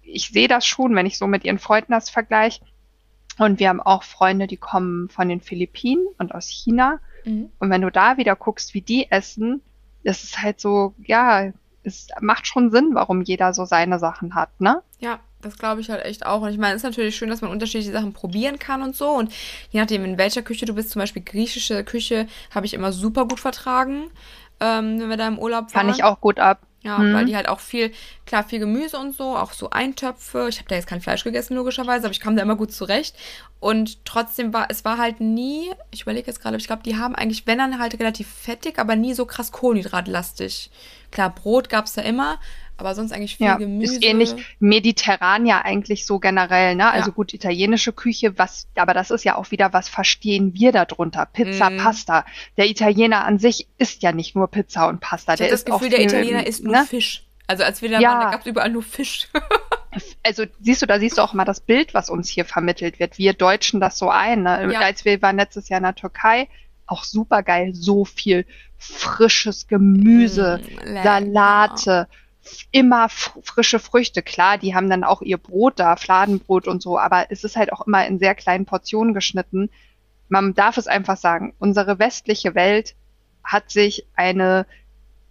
[0.02, 2.62] ich sehe das schon, wenn ich so mit ihren Freunden das vergleiche.
[3.38, 7.00] Und wir haben auch Freunde, die kommen von den Philippinen und aus China.
[7.24, 7.50] Mhm.
[7.58, 9.60] Und wenn du da wieder guckst, wie die essen,
[10.04, 11.52] das ist halt so, ja,
[11.82, 14.82] es macht schon Sinn, warum jeder so seine Sachen hat, ne?
[14.98, 16.42] Ja, das glaube ich halt echt auch.
[16.42, 19.10] Und ich meine, es ist natürlich schön, dass man unterschiedliche Sachen probieren kann und so.
[19.10, 19.32] Und
[19.70, 23.26] je nachdem, in welcher Küche du bist, zum Beispiel griechische Küche, habe ich immer super
[23.26, 24.10] gut vertragen
[24.60, 25.86] ähm, wenn wir da im Urlaub waren.
[25.86, 26.60] Fand ich auch gut ab.
[26.82, 27.14] Ja, mhm.
[27.14, 27.90] weil die halt auch viel,
[28.26, 30.46] klar, viel Gemüse und so, auch so Eintöpfe.
[30.48, 33.16] Ich habe da jetzt kein Fleisch gegessen, logischerweise, aber ich kam da immer gut zurecht.
[33.58, 37.16] Und trotzdem war, es war halt nie, ich überlege jetzt gerade, ich glaube, die haben
[37.16, 40.70] eigentlich, wenn dann halt relativ fettig, aber nie so krass kohlenhydratlastig.
[41.10, 42.38] Klar, Brot gab es da immer,
[42.78, 43.94] aber sonst eigentlich viel ja, Gemüse.
[43.94, 46.90] Ist ähnlich mediterran ja eigentlich so generell, ne?
[46.90, 47.14] Also ja.
[47.14, 51.26] gut, italienische Küche, was, aber das ist ja auch wieder, was verstehen wir darunter?
[51.26, 51.78] Pizza, mm.
[51.78, 52.24] Pasta.
[52.56, 55.34] Der Italiener an sich isst ja nicht nur Pizza und Pasta.
[55.34, 56.84] Ich der das Gefühl, der Italiener isst nur ne?
[56.84, 57.26] Fisch.
[57.46, 58.10] Also als wir da ja.
[58.10, 59.28] waren, da gab es überall nur Fisch.
[60.24, 63.18] also siehst du, da siehst du auch mal das Bild, was uns hier vermittelt wird.
[63.18, 64.42] Wir deutschen das so ein.
[64.42, 64.70] Ne?
[64.72, 64.80] Ja.
[64.80, 66.48] Als wir waren letztes Jahr in der Türkei,
[66.86, 68.46] auch super geil, so viel
[68.78, 72.08] frisches Gemüse, mm, Salate,
[72.70, 74.22] immer frische Früchte.
[74.22, 77.72] Klar, die haben dann auch ihr Brot da, Fladenbrot und so, aber es ist halt
[77.72, 79.70] auch immer in sehr kleinen Portionen geschnitten.
[80.28, 82.94] Man darf es einfach sagen, unsere westliche Welt
[83.44, 84.66] hat sich eine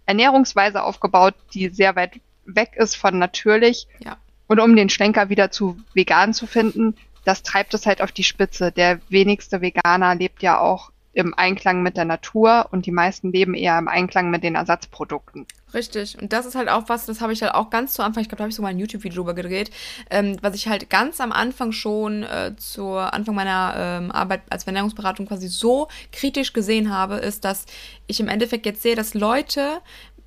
[0.06, 3.88] Ernährungsweise aufgebaut, die sehr weit weg ist von natürlich.
[3.98, 4.16] Ja.
[4.46, 8.24] Und um den Schlenker wieder zu vegan zu finden, das treibt es halt auf die
[8.24, 8.70] Spitze.
[8.70, 13.54] Der wenigste Veganer lebt ja auch im Einklang mit der Natur und die meisten leben
[13.54, 15.46] eher im Einklang mit den Ersatzprodukten.
[15.72, 16.20] Richtig.
[16.20, 18.28] Und das ist halt auch was, das habe ich halt auch ganz zu Anfang, ich
[18.28, 19.70] glaube, da habe ich sogar ein YouTube-Video drüber gedreht,
[20.10, 24.64] ähm, was ich halt ganz am Anfang schon äh, zu Anfang meiner ähm, Arbeit als
[24.64, 27.64] Ernährungsberatung quasi so kritisch gesehen habe, ist, dass
[28.06, 29.80] ich im Endeffekt jetzt sehe, dass Leute,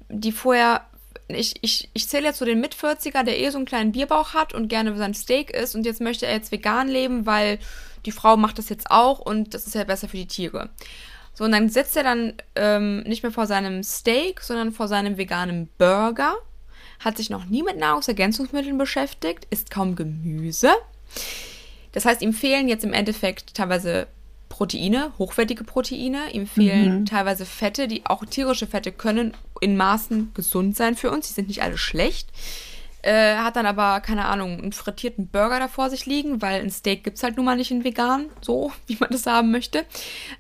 [0.10, 0.82] die vorher
[1.30, 4.54] ich, ich, ich zähle jetzt so den Mit-40er, der eh so einen kleinen Bierbauch hat
[4.54, 7.60] und gerne sein Steak isst und jetzt möchte er jetzt vegan leben, weil
[8.06, 10.70] die Frau macht das jetzt auch und das ist ja besser für die Tiere.
[11.34, 15.18] So, und dann sitzt er dann ähm, nicht mehr vor seinem Steak, sondern vor seinem
[15.18, 16.36] veganen Burger,
[17.00, 20.72] hat sich noch nie mit Nahrungsergänzungsmitteln beschäftigt, isst kaum Gemüse.
[21.92, 24.08] Das heißt, ihm fehlen jetzt im Endeffekt teilweise
[24.50, 26.32] Proteine, hochwertige Proteine.
[26.34, 27.06] Ihm fehlen mhm.
[27.06, 31.28] teilweise Fette, die auch tierische Fette können in Maßen gesund sein für uns.
[31.28, 32.30] Die sind nicht alle schlecht.
[33.02, 36.70] Äh, hat dann aber, keine Ahnung, einen frittierten Burger da vor sich liegen, weil ein
[36.70, 39.86] Steak gibt es halt nun mal nicht in vegan, so wie man das haben möchte.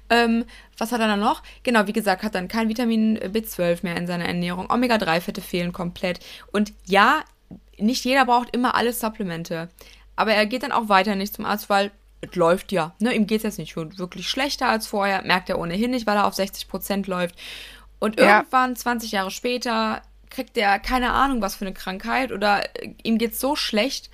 [0.10, 0.44] Ähm,
[0.78, 1.42] was hat er dann noch?
[1.64, 4.70] Genau, wie gesagt, hat dann kein Vitamin B12 mehr in seiner Ernährung.
[4.70, 6.20] Omega-3-Fette fehlen komplett.
[6.52, 7.24] Und ja,
[7.78, 9.70] nicht jeder braucht immer alle Supplemente.
[10.18, 11.92] Aber er geht dann auch weiter nicht zum Arzt, weil
[12.22, 12.94] es läuft ja.
[13.00, 13.14] Ne?
[13.14, 15.24] Ihm geht es jetzt nicht wirklich schlechter als vorher.
[15.24, 17.36] Merkt er ohnehin nicht, weil er auf 60% läuft.
[18.00, 18.38] Und ja.
[18.38, 22.64] irgendwann, 20 Jahre später, kriegt er keine Ahnung, was für eine Krankheit oder
[23.04, 24.10] ihm geht's so schlecht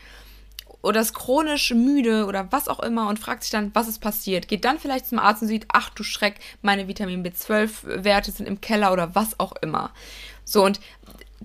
[0.82, 4.48] oder ist chronisch müde oder was auch immer und fragt sich dann, was ist passiert.
[4.48, 8.62] Geht dann vielleicht zum Arzt und sieht, ach du Schreck, meine Vitamin B12-Werte sind im
[8.62, 9.92] Keller oder was auch immer.
[10.44, 10.80] So, und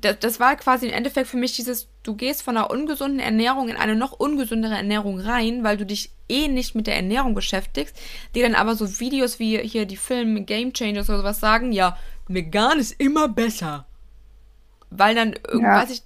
[0.01, 3.69] das, das war quasi im Endeffekt für mich dieses, du gehst von einer ungesunden Ernährung
[3.69, 7.97] in eine noch ungesündere Ernährung rein, weil du dich eh nicht mit der Ernährung beschäftigst,
[8.35, 11.97] die dann aber so Videos wie hier die Filme Game Changers oder sowas sagen, ja,
[12.29, 13.87] vegan ist immer besser
[14.91, 15.95] weil dann irgendwas ja.
[15.95, 16.03] ich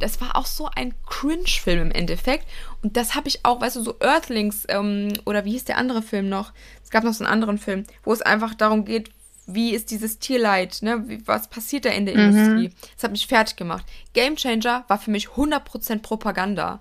[0.00, 2.46] das war auch so ein Cringe-Film im Endeffekt
[2.82, 6.02] und das habe ich auch, weißt du, so Earthlings ähm, oder wie hieß der andere
[6.02, 6.52] Film noch?
[6.82, 9.10] Es gab noch so einen anderen Film, wo es einfach darum geht,
[9.46, 11.08] wie ist dieses Tierleid, ne?
[11.08, 12.36] Wie, was passiert da in der mhm.
[12.36, 12.70] Industrie?
[12.94, 13.84] Das hat mich fertig gemacht.
[14.12, 16.80] Game Changer war für mich 100% Propaganda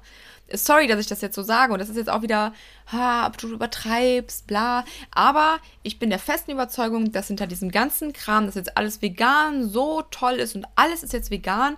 [0.51, 2.53] sorry, dass ich das jetzt so sage und das ist jetzt auch wieder,
[2.91, 4.85] ha, ob du übertreibst, bla.
[5.11, 9.67] Aber ich bin der festen Überzeugung, dass hinter diesem ganzen Kram, dass jetzt alles vegan
[9.67, 11.77] so toll ist und alles ist jetzt vegan,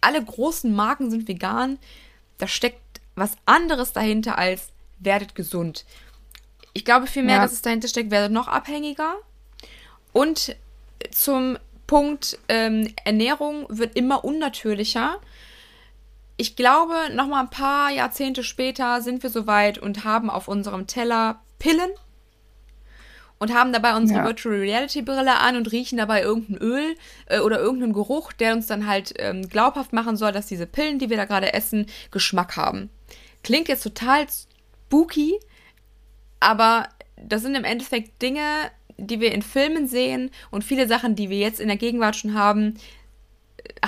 [0.00, 1.78] alle großen Marken sind vegan,
[2.38, 4.68] da steckt was anderes dahinter als
[5.00, 5.84] werdet gesund.
[6.72, 7.42] Ich glaube vielmehr, ja.
[7.42, 9.14] dass es dahinter steckt, werdet noch abhängiger.
[10.18, 10.56] Und
[11.12, 15.18] zum Punkt ähm, Ernährung wird immer unnatürlicher
[16.40, 20.86] ich glaube, noch mal ein paar Jahrzehnte später sind wir soweit und haben auf unserem
[20.86, 21.90] Teller Pillen
[23.40, 24.24] und haben dabei unsere ja.
[24.24, 26.94] Virtual Reality Brille an und riechen dabei irgendein Öl
[27.26, 31.00] äh, oder irgendeinen Geruch, der uns dann halt ähm, glaubhaft machen soll, dass diese Pillen,
[31.00, 32.88] die wir da gerade essen, Geschmack haben.
[33.42, 35.40] Klingt jetzt total spooky,
[36.38, 41.30] aber das sind im Endeffekt Dinge, die wir in Filmen sehen und viele Sachen, die
[41.30, 42.74] wir jetzt in der Gegenwart schon haben,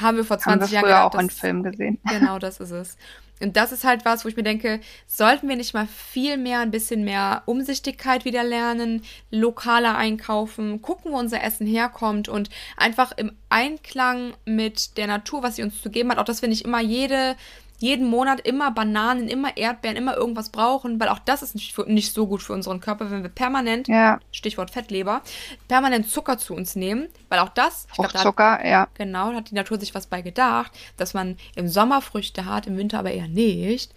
[0.01, 1.99] haben wir vor 20 haben wir Jahren früher gedacht, auch in Film gesehen.
[2.09, 2.97] Genau, das ist es.
[3.43, 6.61] Und das ist halt was, wo ich mir denke, sollten wir nicht mal viel mehr,
[6.61, 13.13] ein bisschen mehr Umsichtigkeit wieder lernen, lokaler einkaufen, gucken, wo unser Essen herkommt und einfach
[13.17, 16.67] im Einklang mit der Natur, was sie uns zu geben hat, auch dass wir nicht
[16.67, 17.35] immer jede
[17.81, 22.15] jeden Monat immer Bananen, immer Erdbeeren, immer irgendwas brauchen, weil auch das ist nicht, nicht
[22.15, 24.21] so gut für unseren Körper, wenn wir permanent, ja.
[24.31, 25.23] Stichwort Fettleber,
[25.67, 28.89] permanent Zucker zu uns nehmen, weil auch das, Zucker, da, ja.
[28.95, 32.77] Genau, hat die Natur sich was bei gedacht, dass man im Sommer Früchte hat, im
[32.77, 33.95] Winter aber eher nicht.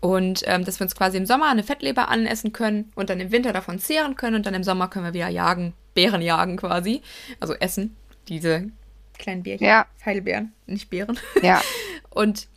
[0.00, 3.32] Und ähm, dass wir uns quasi im Sommer eine Fettleber anessen können und dann im
[3.32, 7.00] Winter davon zehren können und dann im Sommer können wir wieder jagen, Beeren jagen quasi.
[7.40, 7.96] Also essen,
[8.28, 8.70] diese
[9.18, 9.66] kleinen Bärchen.
[9.66, 9.86] Ja.
[10.04, 11.18] Heidelbeeren, nicht Beeren.
[11.42, 11.62] Ja.
[12.10, 12.48] Und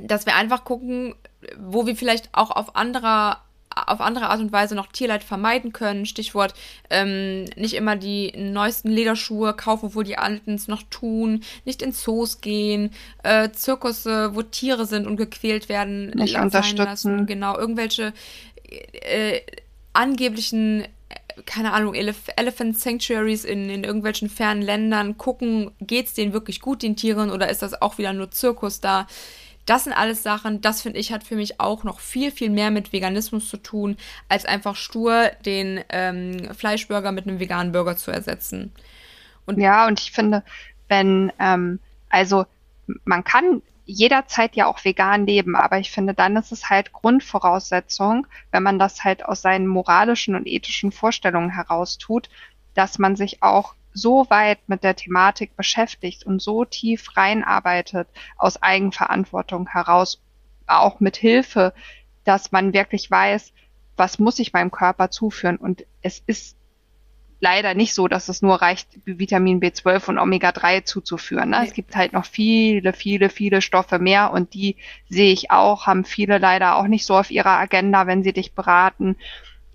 [0.00, 1.14] dass wir einfach gucken,
[1.58, 3.40] wo wir vielleicht auch auf anderer
[3.74, 6.06] auf andere Art und Weise noch Tierleid vermeiden können.
[6.06, 6.54] Stichwort
[6.90, 11.92] ähm, nicht immer die neuesten Lederschuhe kaufen, obwohl die alten es noch tun, nicht in
[11.92, 12.90] Zoos gehen,
[13.22, 16.84] äh, Zirkusse, wo Tiere sind und gequält werden, nicht unterstützen.
[16.84, 17.26] Lassen.
[17.26, 18.12] Genau, irgendwelche
[18.70, 19.40] äh,
[19.92, 20.86] angeblichen
[21.46, 26.60] keine Ahnung, Elef Elephant Sanctuaries in, in irgendwelchen fernen Ländern gucken, geht es denen wirklich
[26.60, 29.08] gut, den Tieren, oder ist das auch wieder nur Zirkus da?
[29.66, 32.70] Das sind alles Sachen, das finde ich, hat für mich auch noch viel, viel mehr
[32.70, 33.96] mit Veganismus zu tun,
[34.28, 38.72] als einfach stur den ähm, Fleischburger mit einem veganen Burger zu ersetzen.
[39.46, 40.42] Und ja, und ich finde,
[40.88, 42.44] wenn, ähm, also
[43.04, 48.26] man kann jederzeit ja auch vegan leben, aber ich finde, dann ist es halt Grundvoraussetzung,
[48.50, 52.30] wenn man das halt aus seinen moralischen und ethischen Vorstellungen heraus tut,
[52.74, 58.62] dass man sich auch so weit mit der Thematik beschäftigt und so tief reinarbeitet aus
[58.62, 60.20] Eigenverantwortung heraus,
[60.66, 61.72] auch mit Hilfe,
[62.24, 63.52] dass man wirklich weiß,
[63.96, 65.56] was muss ich meinem Körper zuführen.
[65.56, 66.56] Und es ist
[67.40, 71.50] leider nicht so, dass es nur reicht, Vitamin B12 und Omega-3 zuzuführen.
[71.50, 71.60] Ne?
[71.60, 71.66] Nee.
[71.68, 74.76] Es gibt halt noch viele, viele, viele Stoffe mehr und die
[75.08, 78.54] sehe ich auch, haben viele leider auch nicht so auf ihrer Agenda, wenn sie dich
[78.54, 79.16] beraten.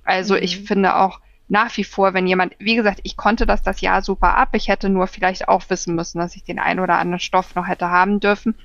[0.03, 0.41] Also mhm.
[0.43, 4.03] ich finde auch, nach wie vor, wenn jemand, wie gesagt, ich konnte das das Jahr
[4.03, 4.49] super ab.
[4.53, 7.67] Ich hätte nur vielleicht auch wissen müssen, dass ich den einen oder anderen Stoff noch
[7.67, 8.55] hätte haben dürfen.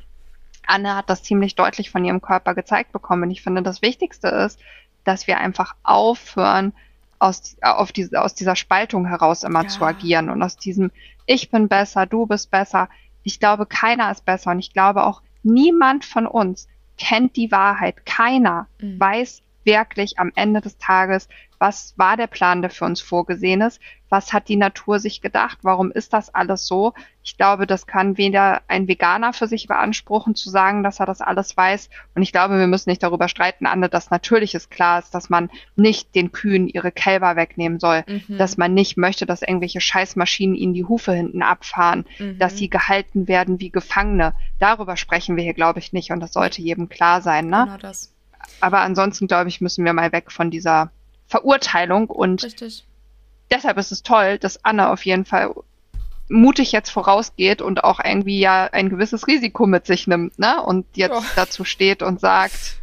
[0.67, 3.25] Anne hat das ziemlich deutlich von ihrem Körper gezeigt bekommen.
[3.25, 4.61] Und ich finde, das Wichtigste ist,
[5.05, 6.75] dass wir einfach aufhören,
[7.19, 9.69] aus, auf diese, aus dieser Spaltung heraus immer ja.
[9.69, 10.91] zu agieren und aus diesem
[11.25, 12.91] Ich bin besser, du bist besser.
[13.23, 16.69] Ich glaube, keiner ist besser und ich glaube auch niemand von uns
[16.99, 18.05] kennt die Wahrheit.
[18.05, 19.01] Keiner mhm.
[19.01, 23.81] weiß wirklich am Ende des Tages, was war der Plan, der für uns vorgesehen ist?
[24.11, 25.61] Was hat die Natur sich gedacht?
[25.63, 26.93] Warum ist das alles so?
[27.23, 31.23] Ich glaube, das kann weder ein Veganer für sich beanspruchen, zu sagen, dass er das
[31.23, 31.89] alles weiß.
[32.15, 35.31] Und ich glaube, wir müssen nicht darüber streiten, Anne, dass natürlich ist klar ist, dass
[35.31, 38.37] man nicht den Kühen ihre Kälber wegnehmen soll, mhm.
[38.37, 42.39] dass man nicht möchte, dass irgendwelche Scheißmaschinen ihnen die Hufe hinten abfahren, mhm.
[42.39, 44.35] dass sie gehalten werden wie Gefangene.
[44.59, 46.11] Darüber sprechen wir hier, glaube ich, nicht.
[46.11, 47.65] Und das sollte jedem klar sein, ne?
[47.65, 48.14] Genau das.
[48.61, 50.91] Aber ansonsten, glaube ich, müssen wir mal weg von dieser
[51.27, 52.85] Verurteilung und Richtig.
[53.51, 55.55] deshalb ist es toll, dass Anne auf jeden Fall
[56.29, 60.63] mutig jetzt vorausgeht und auch irgendwie ja ein gewisses Risiko mit sich nimmt, ne?
[60.63, 61.31] Und jetzt ja.
[61.37, 62.79] dazu steht und sagt,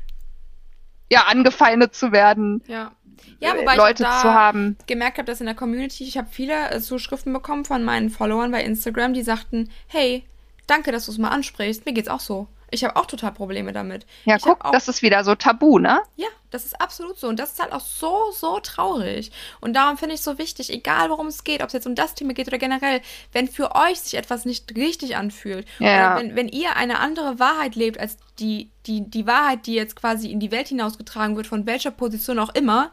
[1.12, 2.64] ja angefeindet zu werden.
[2.68, 2.92] Ja.
[3.40, 4.78] Ja, wobei Leute ich zu haben.
[4.86, 8.52] gemerkt habe, dass in der Community, ich habe viele äh, Zuschriften bekommen von meinen Followern
[8.52, 10.24] bei Instagram, die sagten, hey,
[10.68, 11.86] danke, dass du es mal ansprichst.
[11.86, 12.48] Mir geht's auch so.
[12.72, 14.06] Ich habe auch total Probleme damit.
[14.26, 16.00] Ja, ich guck, auch, das ist wieder so tabu, ne?
[16.16, 17.28] Ja, das ist absolut so.
[17.28, 19.32] Und das ist halt auch so, so traurig.
[19.60, 21.96] Und darum finde ich es so wichtig, egal worum es geht, ob es jetzt um
[21.96, 23.02] das Thema geht oder generell,
[23.34, 26.16] wenn für euch sich etwas nicht richtig anfühlt, Ja.
[26.16, 29.96] oder wenn, wenn ihr eine andere Wahrheit lebt als die, die, die Wahrheit, die jetzt
[29.96, 32.90] quasi in die Welt hinausgetragen wird, von welcher Position auch immer,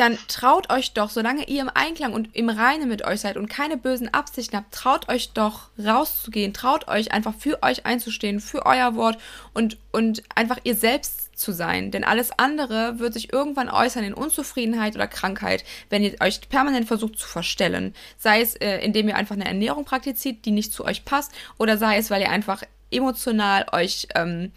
[0.00, 3.50] dann traut euch doch, solange ihr im Einklang und im Reinen mit euch seid und
[3.50, 8.64] keine bösen Absichten habt, traut euch doch rauszugehen, traut euch einfach für euch einzustehen, für
[8.64, 9.18] euer Wort
[9.52, 11.90] und, und einfach ihr selbst zu sein.
[11.90, 16.88] Denn alles andere wird sich irgendwann äußern in Unzufriedenheit oder Krankheit, wenn ihr euch permanent
[16.88, 17.94] versucht zu verstellen.
[18.16, 21.76] Sei es, äh, indem ihr einfach eine Ernährung praktiziert, die nicht zu euch passt, oder
[21.76, 24.52] sei es, weil ihr einfach emotional euch ähm,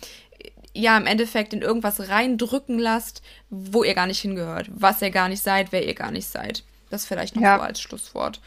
[0.74, 5.30] ja im Endeffekt in irgendwas reindrücken lasst, wo ihr gar nicht hingehört, was ihr gar
[5.30, 6.64] nicht seid, wer ihr gar nicht seid.
[6.90, 7.58] Das vielleicht noch Ja.
[7.58, 8.42] so als Schlusswort.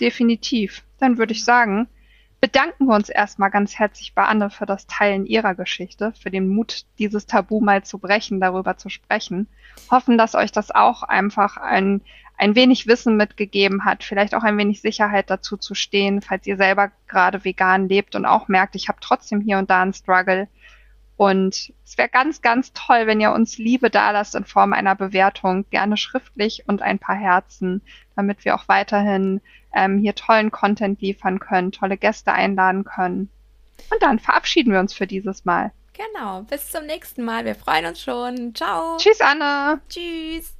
[0.00, 0.82] Definitiv.
[0.98, 1.88] Dann würde ich sagen,
[2.40, 6.48] bedanken wir uns erstmal ganz herzlich bei Anne für das Teilen ihrer Geschichte, für den
[6.48, 9.46] Mut, dieses Tabu mal zu brechen, darüber zu sprechen.
[9.90, 12.02] Hoffen, dass euch das auch einfach ein,
[12.38, 16.56] ein wenig Wissen mitgegeben hat, vielleicht auch ein wenig Sicherheit dazu zu stehen, falls ihr
[16.56, 20.48] selber gerade vegan lebt und auch merkt, ich habe trotzdem hier und da einen Struggle.
[21.16, 25.64] Und es wäre ganz, ganz toll, wenn ihr uns Liebe dalasst in Form einer Bewertung,
[25.70, 27.80] gerne schriftlich und ein paar Herzen,
[28.16, 29.40] damit wir auch weiterhin
[29.74, 33.30] ähm, hier tollen Content liefern können, tolle Gäste einladen können.
[33.90, 35.72] Und dann verabschieden wir uns für dieses Mal.
[35.94, 36.42] Genau.
[36.42, 37.44] Bis zum nächsten Mal.
[37.44, 38.54] Wir freuen uns schon.
[38.54, 38.98] Ciao.
[38.98, 39.80] Tschüss, Anne.
[39.88, 40.55] Tschüss.